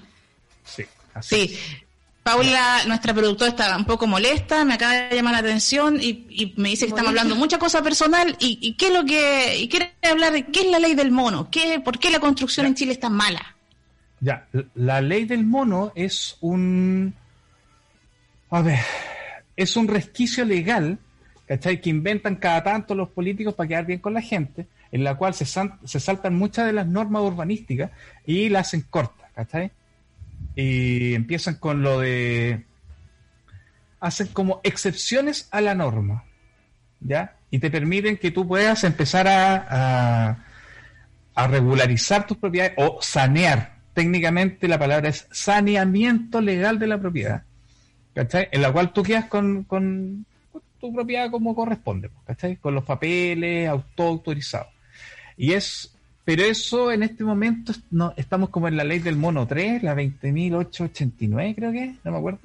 [0.63, 0.83] Sí,
[1.13, 1.47] así.
[1.47, 1.59] Sí,
[2.23, 6.53] Paula, nuestra productora, está un poco molesta, me acaba de llamar la atención y, y
[6.57, 9.67] me dice que estamos hablando mucha cosa personal y, y qué es lo que y
[9.69, 12.67] quiere hablar de qué es la ley del mono, qué, por qué la construcción Ya.
[12.67, 13.55] en Chile es tan mala.
[14.19, 17.13] Ya, la ley del mono es un.
[18.51, 18.79] A ver,
[19.55, 20.99] es un resquicio legal,
[21.47, 21.79] ¿cachai?
[21.79, 25.33] Que inventan cada tanto los políticos para quedar bien con la gente, en la cual
[25.33, 27.91] se, se saltan muchas de las normas urbanísticas
[28.25, 29.71] y las hacen cortas, ¿cachai?
[30.55, 32.65] Y empiezan con lo de.
[33.99, 36.23] Hacen como excepciones a la norma,
[37.01, 37.35] ¿ya?
[37.51, 40.37] Y te permiten que tú puedas empezar a-
[41.35, 43.77] a regularizar tus propiedades o sanear.
[43.93, 47.43] Técnicamente la palabra es saneamiento legal de la propiedad,
[48.13, 48.47] ¿cachai?
[48.51, 52.55] En la cual tú quedas con, con- con tu propiedad como corresponde, ¿cachai?
[52.57, 54.67] Con los papeles, auto autorizados.
[55.39, 59.47] Y es, pero eso en este momento no, estamos como en la ley del mono
[59.47, 62.39] 3, la 20.889 creo que, no me acuerdo.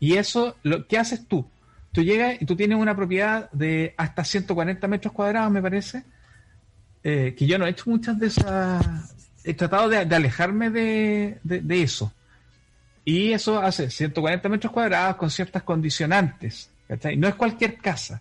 [0.00, 1.46] Y eso, lo ¿qué haces tú?
[1.92, 6.02] Tú llegas y tú tienes una propiedad de hasta 140 metros cuadrados, me parece,
[7.04, 9.14] eh, que yo no he hecho muchas de esas.
[9.44, 12.12] He tratado de, alejarme de, de- de eso.
[13.04, 16.68] Y eso hace 140 metros cuadrados con ciertas condicionantes.
[16.88, 17.16] ¿cachai?
[17.16, 18.20] No es cualquier casa,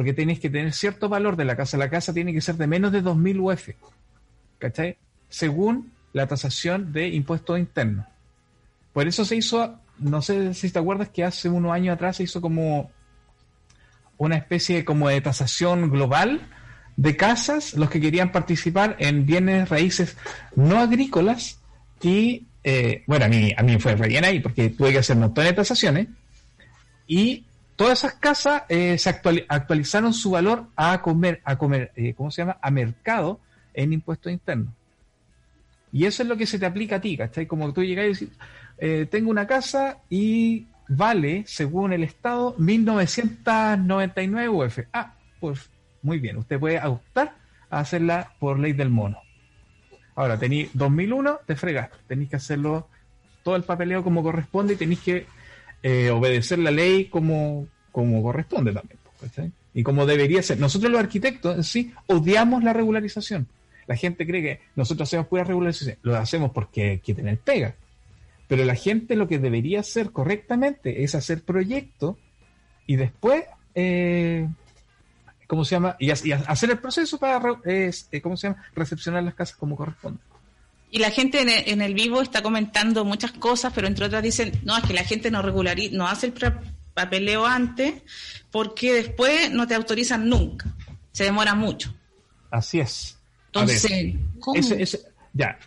[0.00, 1.76] porque tenéis que tener cierto valor de la casa.
[1.76, 3.68] La casa tiene que ser de menos de 2.000 UF,
[4.58, 4.96] ¿cachai?
[5.28, 8.06] Según la tasación de impuestos internos.
[8.94, 12.22] Por eso se hizo, no sé si te acuerdas que hace unos años atrás se
[12.22, 12.90] hizo como
[14.16, 16.48] una especie de, como de tasación global
[16.96, 20.16] de casas, los que querían participar en bienes raíces
[20.56, 21.60] no agrícolas
[22.00, 25.18] y, eh, bueno, a mí, a mí fue re bien ahí porque tuve que hacer
[25.18, 26.08] montones de tasaciones
[27.06, 27.44] y
[27.80, 32.30] todas esas casas eh, se actuali- actualizaron su valor a comer, a comer, eh, ¿cómo
[32.30, 32.58] se llama?
[32.60, 33.40] A mercado
[33.72, 34.74] en impuestos internos.
[35.90, 37.46] Y eso es lo que se te aplica a ti, ¿cachai?
[37.46, 38.28] Como tú llegas y decís,
[38.76, 44.80] eh, tengo una casa y vale, según el Estado, 1999 UF.
[44.92, 45.70] Ah, pues
[46.02, 47.34] muy bien, usted puede optar
[47.70, 49.22] a hacerla por ley del mono.
[50.16, 52.88] Ahora, tenéis 2001, te fregaste, tenéis que hacerlo
[53.42, 55.26] todo el papeleo como corresponde y tenéis que
[55.82, 58.98] eh, obedecer la ley como, como corresponde también.
[59.18, 59.32] pues.
[59.74, 60.58] Y como debería ser.
[60.58, 63.46] Nosotros los arquitectos en sí odiamos la regularización.
[63.86, 65.96] La gente cree que nosotros hacemos pura regularización.
[66.02, 67.74] Lo hacemos porque hay que tener pega.
[68.48, 72.16] Pero la gente lo que debería hacer correctamente es hacer proyectos
[72.86, 73.44] y después,
[73.76, 74.48] eh,
[75.46, 75.94] ¿cómo se llama?
[76.00, 78.64] Y, ha- y ha- hacer el proceso para, eh, ¿cómo se llama?
[78.74, 80.18] Recepcionar las casas como corresponde.
[80.90, 84.22] Y la gente en el, en el vivo está comentando muchas cosas, pero entre otras
[84.22, 86.34] dicen, no, es que la gente no regulariza, no hace el
[86.94, 88.02] papeleo antes
[88.50, 90.66] porque después no te autorizan nunca.
[91.12, 91.94] Se demora mucho.
[92.50, 93.16] Así es.
[93.54, 94.58] Ver, Entonces, ¿cómo?
[94.58, 95.00] Ese- ese-
[95.32, 95.58] ya.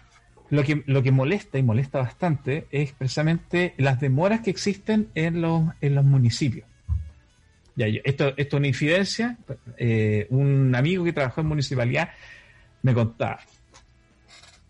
[0.49, 5.41] Lo que, lo que molesta y molesta bastante es precisamente las demoras que existen en
[5.41, 6.67] los, en los municipios.
[7.76, 9.38] Ya, esto, esto es una infidencia.
[9.78, 12.09] eh, un amigo que trabajó en municipalidad
[12.84, 13.39] me contaba.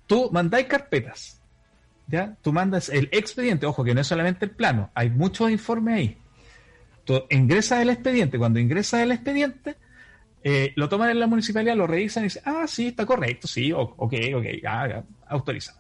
[0.08, 1.42] Tú mandáis carpetas.
[2.08, 2.36] ¿ya?
[2.42, 3.66] Tú mandas el expediente.
[3.66, 4.92] Ojo, que no es solamente el plano.
[4.94, 6.18] Hay muchos informes ahí.
[7.06, 8.38] Tú ingresas el expediente.
[8.38, 9.76] Cuando ingresas el expediente,
[10.44, 13.72] eh, lo toman en la municipalidad, lo revisan y dicen, ah, sí, está correcto, sí,
[13.72, 15.80] ok, ok, ya, autorizado.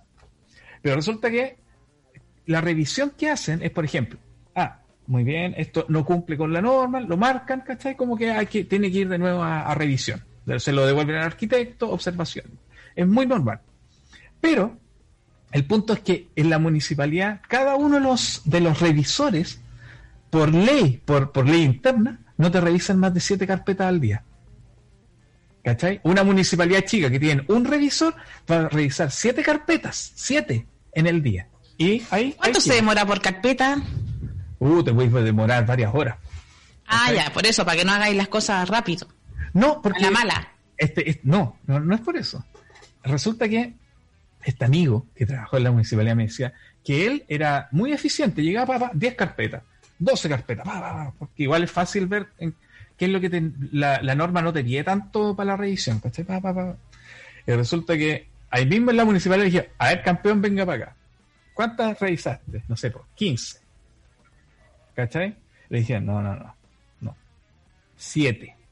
[0.81, 1.57] Pero resulta que
[2.45, 4.19] la revisión que hacen es, por ejemplo,
[4.55, 7.97] ah, muy bien, esto no cumple con la norma, lo marcan, ¿cachai?
[7.97, 10.23] Como que, hay que tiene que ir de nuevo a, revisión.
[10.57, 12.45] Se lo devuelven al arquitecto, observación.
[12.95, 13.59] Es muy normal.
[14.43, 14.77] Pero
[15.53, 19.61] el punto es que en la municipalidad, cada uno de los, de los revisores,
[20.29, 24.21] por ley, por, por ley interna, no te revisan más de siete carpetas al día.
[25.63, 26.01] ¿Cachai?
[26.03, 28.15] Una municipalidad chica que tiene un revisor
[28.51, 31.47] va a revisar siete carpetas, siete en el día.
[31.77, 32.33] Y ahí.
[32.33, 33.81] ¿Cuánto se demora por carpeta?
[34.59, 36.17] Uh, te voy a demorar varias horas.
[36.85, 39.07] Ah, ya, por eso, para que no hagáis las cosas rápido.
[39.53, 40.01] No, porque.
[40.01, 40.49] la mala.
[40.75, 42.43] Este, no, no, no es por eso.
[43.03, 43.81] Resulta que
[44.45, 48.79] este amigo que trabajó en la municipalidad me decía que él era muy eficiente, llegaba
[48.79, 49.63] para 10 carpetas,
[49.99, 50.65] 12 carpetas,
[51.17, 52.27] porque igual es fácil ver
[52.97, 56.01] qué es lo que la, norma no te pide tanto para la revisión.
[57.45, 60.95] Y resulta que ahí mismo en la municipalidad dije, a ver, campeón, venga para acá.
[61.53, 62.63] ¿Cuántas revisaste?
[62.67, 63.59] No sé, pues 15.
[64.95, 65.35] ¿Cachai?
[65.69, 66.55] Le dije, no, no, no,
[67.01, 67.15] no.
[67.95, 68.62] 7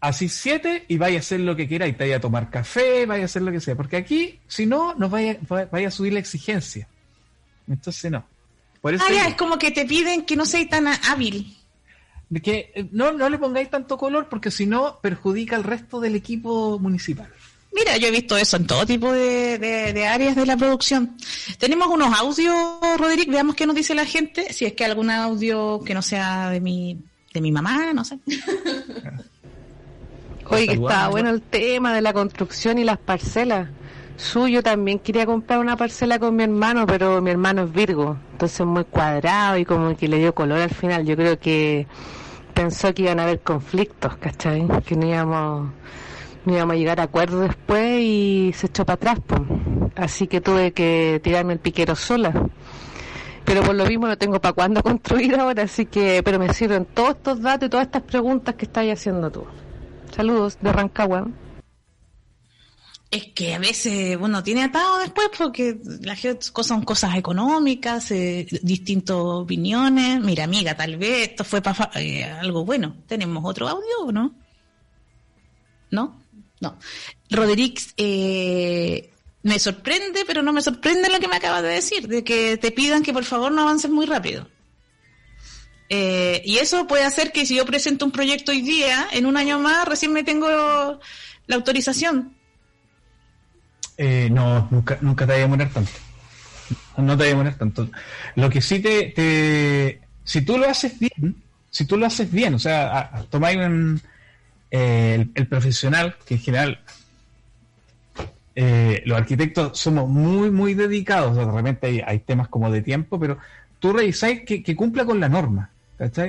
[0.00, 3.06] así siete y vaya a hacer lo que quiera y te vaya a tomar café,
[3.06, 3.76] vaya a hacer lo que sea.
[3.76, 5.38] Porque aquí, si no, nos vaya,
[5.70, 6.88] vaya a subir la exigencia.
[7.68, 8.24] Entonces no.
[8.80, 11.56] Por eso ah, ya, es como que te piden que no seas tan hábil.
[12.42, 16.14] Que eh, no, no le pongáis tanto color porque si no perjudica al resto del
[16.14, 17.28] equipo municipal.
[17.72, 21.16] Mira, yo he visto eso en todo tipo de, de, áreas de la producción.
[21.58, 22.56] Tenemos unos audios,
[22.98, 26.50] Roderick, veamos qué nos dice la gente, si es que algún audio que no sea
[26.50, 26.98] de mi,
[27.32, 28.18] de mi mamá, no sé.
[30.50, 33.68] Oye, que estaba bueno el tema de la construcción y las parcelas.
[34.16, 38.66] Suyo también quería comprar una parcela con mi hermano, pero mi hermano es Virgo, entonces
[38.66, 41.06] muy cuadrado y como que le dio color al final.
[41.06, 41.86] Yo creo que
[42.52, 44.66] pensó que iban a haber conflictos, ¿cachai?
[44.84, 45.70] Que no íbamos,
[46.44, 49.18] no íbamos a llegar a acuerdos después y se echó para atrás.
[49.26, 49.40] Pues.
[49.96, 52.34] Así que tuve que tirarme el piquero sola.
[53.46, 56.84] Pero por lo mismo no tengo para cuándo construir ahora, así que, pero me sirven
[56.84, 59.44] todos estos datos y todas estas preguntas que estás haciendo tú.
[60.14, 61.28] Saludos de Rancagua.
[63.10, 66.20] Es que a veces uno tiene atado después porque las
[66.52, 70.20] cosas son cosas económicas, eh, distintas opiniones.
[70.20, 72.96] Mira, amiga, tal vez esto fue para eh, algo bueno.
[73.08, 74.34] ¿Tenemos otro audio o no?
[75.90, 76.20] ¿No?
[76.60, 76.78] No.
[77.30, 79.10] Roderick, eh,
[79.42, 82.70] me sorprende, pero no me sorprende lo que me acabas de decir, de que te
[82.70, 84.46] pidan que por favor no avances muy rápido.
[85.92, 89.36] Eh, y eso puede hacer que si yo presento un proyecto hoy día, en un
[89.36, 90.48] año más, recién me tengo
[91.48, 92.32] la autorización.
[93.98, 95.90] Eh, no, nunca, nunca te voy a demorar tanto.
[96.96, 97.90] No te voy a demorar tanto.
[98.36, 101.34] Lo que sí te, Si tú lo haces bien,
[101.70, 103.58] si tú lo haces bien, o sea, tomáis
[104.70, 106.80] eh, el, profesional, que en general
[108.54, 113.38] los arquitectos somos muy, muy dedicados, de repente hay, temas como de tiempo, pero
[113.80, 115.70] tú revisáis que, cumpla con la norma.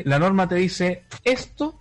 [0.03, 1.79] La norma te dice esto,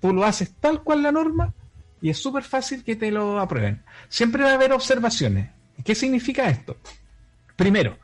[0.00, 1.54] tú lo haces tal cual la norma
[2.02, 3.82] y es súper fácil que te lo aprueben.
[4.08, 5.48] Siempre va a haber observaciones.
[5.82, 6.76] ¿Qué significa esto?
[7.56, 7.96] Primero,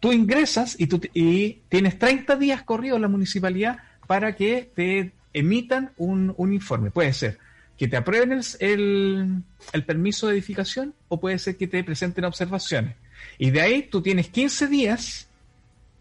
[0.00, 5.12] tú ingresas y, tú, y tienes 30 días corridos en la municipalidad para que te
[5.32, 6.90] emitan un, informe.
[6.90, 7.38] Puede ser
[7.78, 9.42] que te aprueben el,
[9.72, 12.96] el, permiso de edificación o puede ser que te presenten observaciones.
[13.38, 15.29] Y de ahí tú tienes 15 días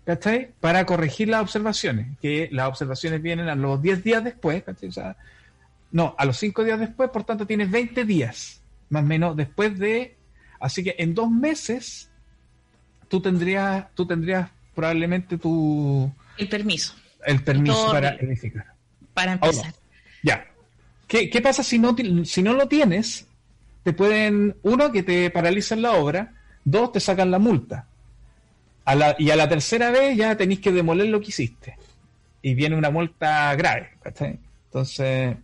[0.10, 0.50] ¿cachai?
[0.60, 4.90] Para corregir las observaciones, que las observaciones vienen a los 10 días después, ¿cachai?
[4.90, 5.16] O sea,
[5.92, 9.78] no, a los 5 días después, por tanto tienes 20 días, más o menos, después
[9.78, 10.16] de...
[10.60, 12.10] Así que en dos meses
[13.08, 16.12] tú tendrías, tú tendrías probablemente tu...
[16.38, 16.96] El permiso.
[17.24, 18.66] El permiso para edificar.
[19.14, 19.76] Para empezar.
[20.24, 20.44] ya.
[21.08, 21.96] ¿Qué, ¿Qué, pasa si no,
[22.26, 23.28] si no lo tienes?
[23.84, 26.34] Te pueden, uno, que te paralizan la obra,
[26.66, 27.89] dos, te sacan la multa
[29.18, 31.78] y a la tercera vez ya tenéis que demoler lo que hiciste.
[32.42, 33.92] Y viene una multa grave.
[34.66, 35.36] Entonces,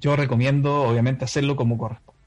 [0.00, 2.20] yo recomiendo, obviamente, hacerlo como corresponde.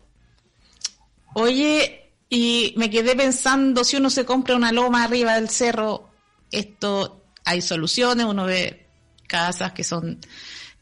[1.34, 6.10] Oye, y me quedé pensando, si uno se compra una loma arriba del cerro,
[6.52, 8.88] esto hay soluciones, uno ve
[9.28, 10.20] casas que son...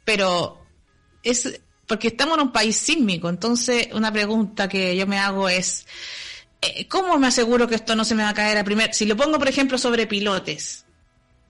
[0.06, 0.64] Pero
[1.24, 5.86] es porque estamos en un país sísmico, entonces una pregunta que yo me hago es,
[6.90, 8.94] ¿cómo me aseguro que esto no se me va a caer a primer?
[8.94, 10.86] Si lo pongo, por ejemplo, sobre pilotes,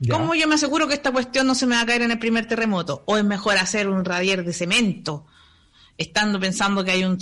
[0.10, 2.20] ¿cómo yo me aseguro que esta cuestión no se me va a caer en el
[2.20, 3.04] primer terremoto?
[3.06, 5.26] ¿O es mejor hacer un radier de cemento?
[5.98, 7.20] Estando pensando que hay un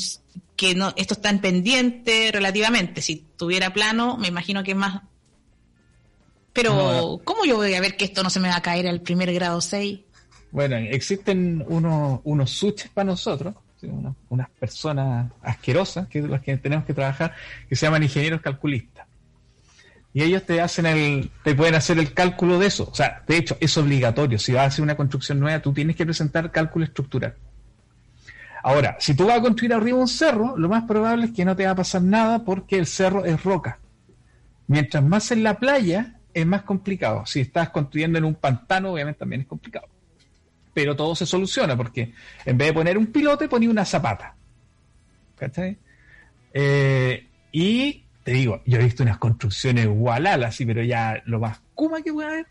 [0.55, 3.01] que no esto está en pendiente relativamente.
[3.01, 5.01] Si tuviera plano, me imagino que más.
[6.53, 9.01] Pero, ¿cómo yo voy a ver que esto no se me va a caer al
[9.01, 9.99] primer grado 6?
[10.51, 13.55] Bueno, existen unos, unos switches para nosotros
[14.29, 17.34] unas personas asquerosas, que las que tenemos que trabajar,
[17.67, 19.07] que se llaman ingenieros calculistas.
[20.13, 22.89] Y ellos te hacen el, te pueden hacer el cálculo de eso.
[22.91, 24.38] O sea, de hecho, es obligatorio.
[24.39, 27.36] Si vas a hacer una construcción nueva, tú tienes que presentar cálculo estructural.
[28.63, 31.55] Ahora, si tú vas a construir arriba un cerro, lo más probable es que no
[31.55, 33.79] te va a pasar nada porque el cerro es roca.
[34.67, 37.25] Mientras más en la playa, es más complicado.
[37.25, 39.88] Si estás construyendo en un pantano, obviamente también es complicado.
[40.74, 42.13] Pero todo se soluciona porque
[42.45, 44.36] en vez de poner un pilote, ponía una zapata.
[45.38, 45.78] ¿Cachai?
[46.53, 51.61] Eh, y te digo, yo he visto unas construcciones gualal así, pero ya lo más
[51.74, 52.47] kuma que puede haber.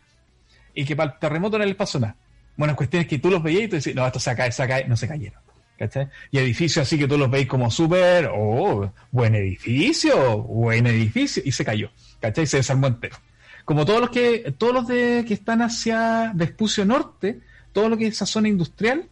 [0.73, 2.15] Y que para el terremoto no les pasó nada.
[2.57, 4.67] Bueno, cuestión es que tú los veías y tú decís, no, esto se cae, se
[4.67, 5.41] cae, no se cayeron.
[5.81, 6.09] ¿cachai?
[6.29, 11.51] Y edificios así que tú los veis como súper, oh, buen edificio, buen edificio, y
[11.51, 12.45] se cayó, ¿cachai?
[12.45, 13.17] Se desarmó entero.
[13.65, 17.39] Como todos los que, todos los de, que están hacia Vespucio Norte,
[17.73, 19.05] todo lo que es esa zona industrial,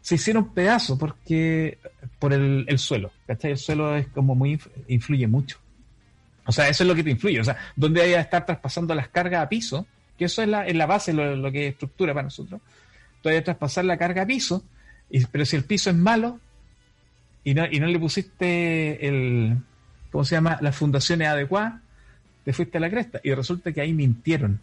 [0.00, 1.78] se hicieron pedazos porque
[2.18, 3.52] por el, suelo, ¿cachai?
[3.52, 5.58] El suelo es como muy, influye mucho.
[6.46, 7.40] O sea, eso es lo que te influye.
[7.40, 9.86] O sea, donde hay que estar traspasando las cargas a piso,
[10.18, 12.60] que eso es la, la base, lo, que es estructura para nosotros.
[13.22, 14.62] Que traspasar la carga a piso,
[15.32, 16.38] pero si el piso es malo
[17.42, 19.56] y no, y no le pusiste el,
[20.12, 20.58] ¿cómo se llama?
[20.60, 21.80] Las fundaciones adecuadas,
[22.44, 23.20] te fuiste a la cresta.
[23.24, 24.60] Y resulta que ahí mintieron.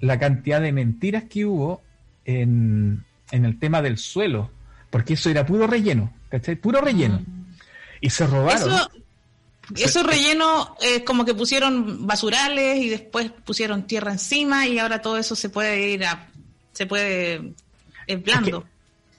[0.00, 1.82] La cantidad de mentiras que hubo
[2.28, 4.50] en, en el tema del suelo,
[4.90, 6.56] porque eso era puro relleno, ¿cachai?
[6.56, 7.20] Puro relleno.
[7.20, 7.54] Mm.
[8.02, 8.70] Y se robaron.
[8.70, 8.90] Eso,
[9.76, 15.16] esos rellenos es como que pusieron basurales y después pusieron tierra encima y ahora todo
[15.16, 16.28] eso se puede ir a.
[16.72, 17.54] se puede.
[18.06, 18.66] es blando.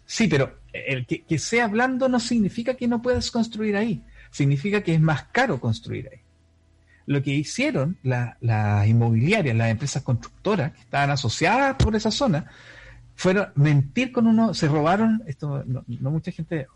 [0.05, 4.03] sí, pero el que, que, sea blando no significa que no puedas construir ahí.
[4.29, 6.19] Significa que es más caro construir ahí.
[7.07, 12.45] Lo que hicieron las la inmobiliarias, las empresas constructoras que estaban asociadas por esa zona,
[13.19, 16.67] fueron mentir con uno, se robaron, esto no, mucha gente,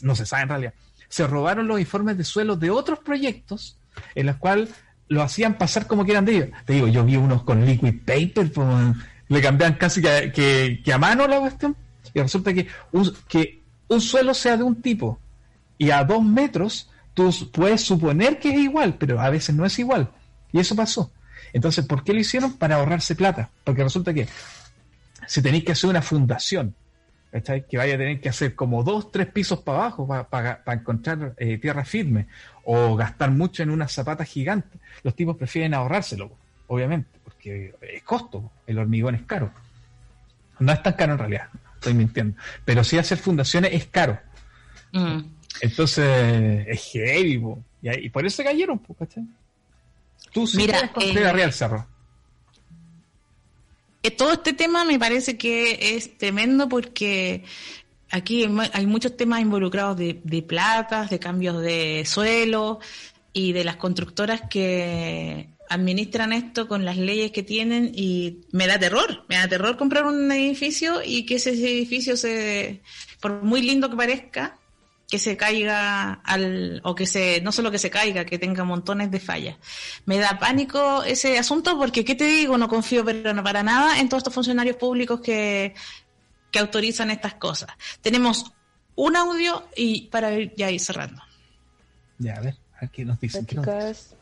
[0.00, 0.74] no se, sabe en realidad,
[1.08, 3.76] se robaron los informes de suelo de otros proyectos
[4.14, 4.70] en los cuales
[5.08, 6.48] lo hacían pasar como que eran de ellos.
[6.66, 8.96] Te digo, yo vi unos con liquid paper, pues,
[9.26, 11.76] le cambian casi que, que, a mano la cuestión,
[12.14, 15.18] y resulta que un, que un suelo sea de un tipo
[15.78, 19.76] y a dos metros tú puedes suponer que es igual, pero a veces no es
[19.80, 20.12] igual.
[20.52, 21.10] Y eso pasó.
[21.52, 22.52] Entonces, ¿por qué lo hicieron?
[22.52, 23.50] Para ahorrarse plata.
[23.64, 24.28] Porque resulta que
[25.26, 26.74] si tenéis que hacer una fundación,
[27.68, 31.58] que vaya a tener que hacer como dos, tres pisos para abajo para, encontrar eh,
[31.58, 32.26] tierra firme
[32.64, 36.32] o gastar mucho en una zapata gigante, los tipos prefieren ahorrárselo,
[36.68, 39.52] obviamente, porque es costo, el hormigón es caro.
[40.58, 44.18] No es tan caro en realidad, estoy mintiendo, pero si hacer fundaciones es caro.
[44.92, 45.20] Mm.
[45.60, 47.42] Entonces es heavy,
[47.82, 49.24] y, por eso cayeron, ¿cachai?
[50.32, 51.86] Tú sí Mira, construir eh, el cerro.
[54.10, 57.44] Todo este tema me parece que es tremendo porque
[58.10, 62.80] aquí hay muchos temas involucrados de, platas, de cambios de suelo
[63.32, 68.78] y de las constructoras que administran esto con las leyes que tienen y me da
[68.78, 72.82] terror, me da terror comprar un edificio y que ese edificio se,
[73.20, 74.58] por muy lindo que parezca,
[75.08, 79.10] que se caiga al, o que se, no solo que se caiga, que tenga montones
[79.10, 79.56] de fallas.
[80.04, 82.58] Me da pánico ese asunto porque, ¿qué te digo?
[82.58, 85.74] No confío pero no para nada en todos estos funcionarios públicos que,
[86.50, 87.70] que autorizan estas cosas.
[88.00, 88.52] Tenemos
[88.96, 91.22] un audio y para ir, ya ir cerrando.
[92.18, 93.46] Ya, a ver, aquí nos dicen.
[93.46, 94.16] Chicas,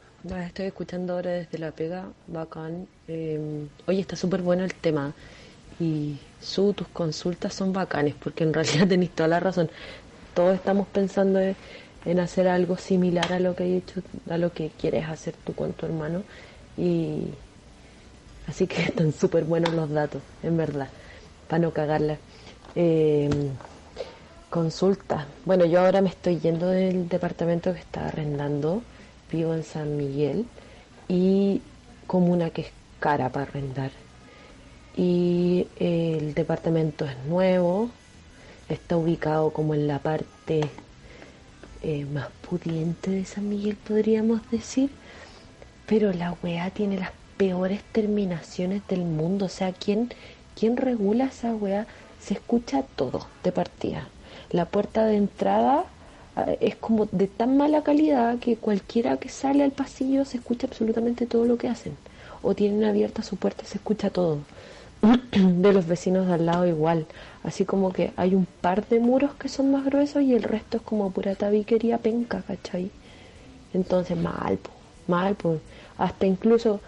[0.47, 2.87] estoy escuchando ahora desde La Pega, bacán.
[3.09, 5.15] Eh, oye, está súper bueno el tema.
[5.81, 9.71] Y su, tus consultas son bacanes, porque en realidad tenéis toda la razón
[10.35, 14.71] todos estamos pensando en, hacer algo similar a lo que he hecho, a lo que
[14.79, 16.23] quieres hacer tú con tu hermano.
[16.77, 17.29] Y
[18.47, 20.89] así que están súper buenos los datos, en verdad,
[21.49, 22.19] para no cagarla.
[22.75, 23.31] Eh,
[24.51, 25.27] consulta.
[25.45, 28.83] Bueno, yo ahora me estoy yendo del departamento que está arrendando.
[29.33, 30.47] Vivo en San Miguel
[31.09, 31.61] y
[32.07, 32.69] comuna que es
[33.01, 33.91] cara para arrendar.
[34.97, 37.91] Y el departamento es nuevo,
[38.69, 40.63] está ubicado como en la parte
[41.83, 44.91] eh, más pudiente de San Miguel, podríamos decir.
[45.87, 49.47] Pero la weá tiene las peores terminaciones del mundo.
[49.47, 50.11] O sea, ¿quién,
[50.59, 51.87] quién regula esa weá?
[52.21, 54.09] Se escucha todo de partida.
[54.51, 55.85] La puerta de entrada
[56.37, 60.67] ah, es como de tan mala calidad que cualquiera que sale al pasillo se escucha
[60.67, 61.97] absolutamente todo lo que hacen.
[62.43, 64.39] O tienen abierta su puerta, se escucha todo.
[65.33, 67.07] de los vecinos de al lado igual.
[67.43, 70.79] Así como que hay un par de muros que son más gruesos y el resto
[70.79, 72.91] es como pura tabiquería penca, ¿cachai?
[73.73, 74.59] Entonces, mal,
[75.07, 75.61] mal, pues.
[75.99, 76.81] Hasta incluso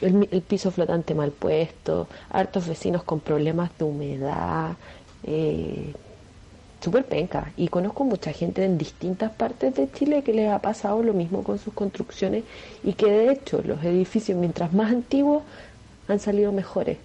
[0.00, 4.76] el, piso flotante mal puesto, hartos vecinos con problemas de humedad.
[5.24, 5.92] Eh,
[6.80, 7.52] súper penca.
[7.56, 11.44] Y conozco mucha gente en distintas partes de Chile que les ha pasado lo mismo
[11.44, 12.44] con sus construcciones
[12.82, 15.42] y que de hecho los edificios, mientras más antiguos,
[16.08, 16.96] han salido mejores.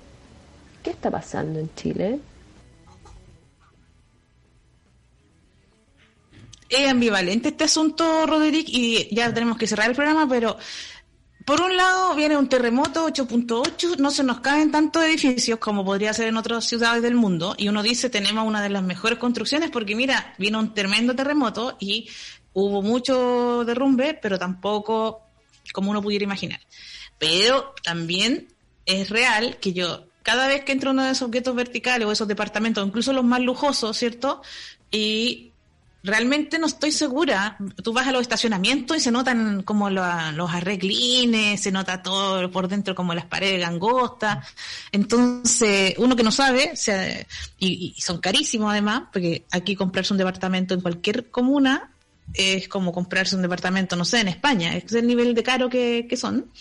[0.85, 2.19] ¿Qué está pasando en Chile?
[6.69, 10.59] Es ambivalente este asunto, Roderick, y ya tenemos que cerrar el programa, pero
[11.43, 16.13] por un lado viene un terremoto 8.8, no se nos caen tantos edificios como podría
[16.13, 19.71] ser en otras ciudades del mundo, y uno dice tenemos una de las mejores construcciones
[19.71, 22.07] porque mira, vino un tremendo terremoto y
[22.53, 25.23] hubo mucho derrumbe, pero tampoco
[25.73, 26.59] como uno pudiera imaginar.
[27.17, 28.49] Pero también
[28.85, 32.11] es real que yo, cada vez que entro en uno de esos objetos verticales o
[32.11, 34.41] esos departamentos, incluso los más lujosos, ¿cierto?
[34.89, 35.51] Y
[36.01, 37.57] realmente no estoy segura.
[37.83, 42.67] Tú vas a los estacionamientos y se notan como los arreglines, se nota todo por
[42.67, 44.47] dentro como las paredes angostas.
[44.91, 46.73] Entonces, uno que no sabe,
[47.59, 51.91] y, son carísimos además, porque aquí comprarse un departamento en cualquier comuna
[52.33, 56.07] es como comprarse un departamento, no sé, en España, es el nivel de caro que,
[56.17, 56.51] son.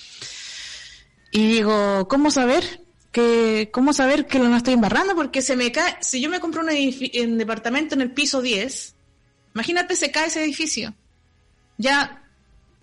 [1.31, 2.85] Y digo, ¿cómo saber?
[3.15, 6.63] Que cómo saber que no estoy embarrando porque se me cae si yo me compro
[6.63, 8.95] un, un departamento en el piso 10
[9.55, 10.93] Imagínate, se cae ese edificio.
[11.79, 12.23] Ya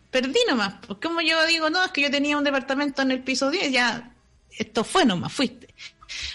[0.09, 0.75] perdí nomás.
[0.87, 3.71] Pues como yo digo, no, es que yo tenía un departamento en el piso 10,
[3.71, 4.13] ya
[4.57, 5.67] esto fue nomás, fuiste.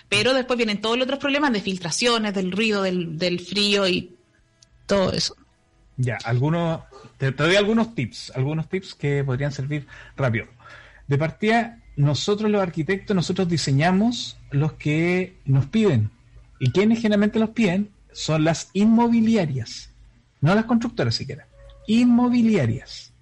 [0.08, 4.14] Pero después vienen todos los otros problemas de filtraciones, del ruido, del, del frío y
[4.86, 5.36] todo eso.
[5.96, 6.82] Ya, algunos,
[7.16, 9.86] te, doy algunos tips, algunos tips que podrían servir
[10.16, 10.46] rápido.
[11.06, 16.10] De partida, nosotros los arquitectos, nosotros diseñamos los que nos piden.
[16.60, 17.90] ¿Y quienes generalmente los piden?
[18.12, 19.90] Son las inmobiliarias
[20.40, 21.46] no las constructoras siquiera,
[21.86, 23.12] inmobiliarias.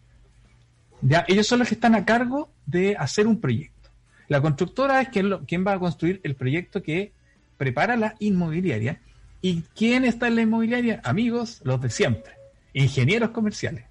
[1.27, 3.91] Ellos son los que están a cargo de hacer un proyecto.
[4.29, 7.13] La constructora es quien, quien va a construir el proyecto que
[7.57, 9.01] prepara la inmobiliaria.
[9.43, 11.01] ¿Y quién está en la inmobiliaria?
[11.05, 12.33] Amigos, los de siempre.
[12.73, 13.85] Ingenieros comerciales.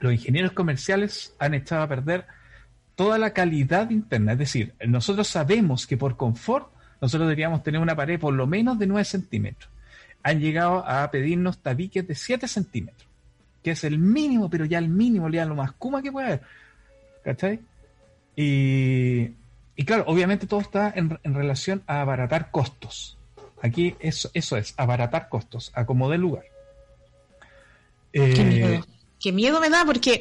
[0.00, 2.26] Los ingenieros comerciales han echado a perder
[2.96, 4.32] toda la calidad interna.
[4.32, 6.68] Es decir, nosotros sabemos que por confort
[7.00, 9.68] nosotros deberíamos tener una pared por lo menos de 9 centímetros
[10.24, 13.06] han llegado a pedirnos tabiques de 7 centímetros,
[13.62, 16.40] que es el mínimo, pero ya el mínimo, ya lo más kuma que puede haber.
[17.22, 17.60] ¿Cachai?
[18.34, 19.32] Y,
[19.76, 23.18] y claro, obviamente todo está en, relación a abaratar costos.
[23.60, 26.44] Aquí eso, eso es, abaratar costos, acomodar lugar.
[28.14, 28.80] Eh,
[29.20, 30.20] qué miedo me da porque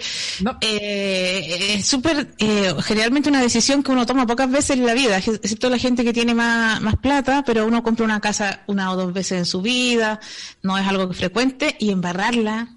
[0.61, 5.17] eh, es súper, eh, generalmente una decisión que uno toma pocas veces en la vida,
[5.17, 8.95] excepto la gente que tiene más, más plata, pero uno compra una casa una o
[8.95, 10.19] dos veces en su vida,
[10.61, 12.69] no es algo que frecuente, y embarrarla.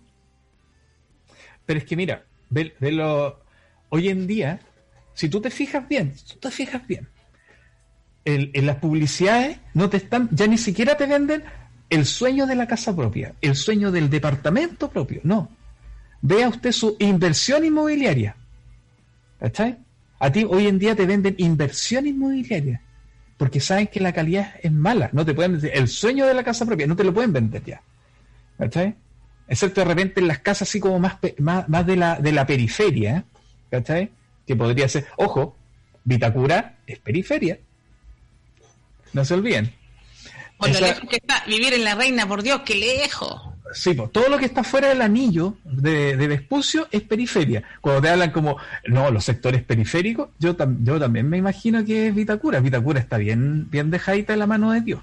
[1.64, 2.24] Pero es que mira,
[3.90, 4.60] hoy en día,
[5.14, 7.08] si tú te fijas bien, si tú te fijas bien,
[8.24, 11.44] en las publicidades no te están, ya ni siquiera te venden
[11.88, 15.48] el sueño de la casa propia, el sueño del departamento propio, no
[16.20, 18.36] vea usted su inversión inmobiliaria.
[19.40, 19.78] ¿Cachai?
[20.18, 22.82] A ti hoy en día te venden inversión inmobiliaria.
[23.36, 25.10] Porque saben que la calidad es mala.
[25.12, 27.62] No te pueden decir el sueño de la casa propia, no te lo pueden vender
[27.64, 27.82] ya.
[28.58, 28.94] ¿Cachai?
[29.48, 33.24] Excepto de repente en las casas así como más, más, de, la, de la periferia.
[33.70, 34.10] ¿Cachai?
[34.46, 35.56] Que podría ser, ojo,
[36.04, 37.58] Vitacura es periferia.
[39.12, 39.72] No se olviden.
[40.58, 43.55] O lo lejos que está vivir en la reina, por Dios, qué lejos.
[43.76, 47.62] Sí, pues, todo lo que está fuera del anillo de, de, Vespucio es periferia.
[47.82, 52.14] Cuando te hablan como, no, los sectores periféricos, yo, yo también me imagino que es
[52.14, 52.60] Vitacura.
[52.60, 55.00] Vitacura está bien, bien dejadita en la mano de Dios.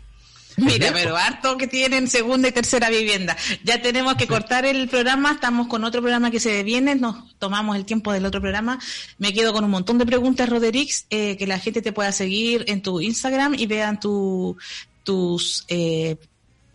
[0.57, 3.37] Mira, pero harto que tienen segunda y tercera vivienda.
[3.63, 7.75] Ya tenemos que cortar el programa, estamos con otro programa que se viene, nos tomamos
[7.75, 8.79] el tiempo del otro programa.
[9.19, 12.65] Me quedo con un montón de preguntas, Roderix, eh, que la gente te pueda seguir
[12.67, 14.57] en tu Instagram y vean tu,
[15.03, 16.17] tus eh,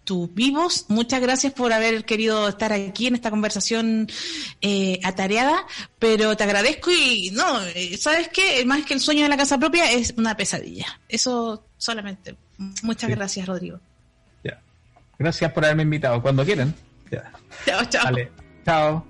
[0.08, 0.86] tus vivos.
[0.88, 4.08] Muchas gracias por haber querido estar aquí en esta conversación
[4.62, 5.66] eh, atareada,
[5.98, 8.64] pero te agradezco y no, eh, ¿sabes qué?
[8.64, 10.86] Más que el sueño de la casa propia es una pesadilla.
[11.10, 12.36] Eso solamente.
[12.82, 13.80] Muchas gracias, Rodrigo.
[14.42, 14.58] Ya.
[15.18, 16.22] Gracias por haberme invitado.
[16.22, 16.74] Cuando quieran.
[17.66, 18.04] Chao, chao.
[18.04, 18.32] Vale.
[18.64, 19.07] Chao.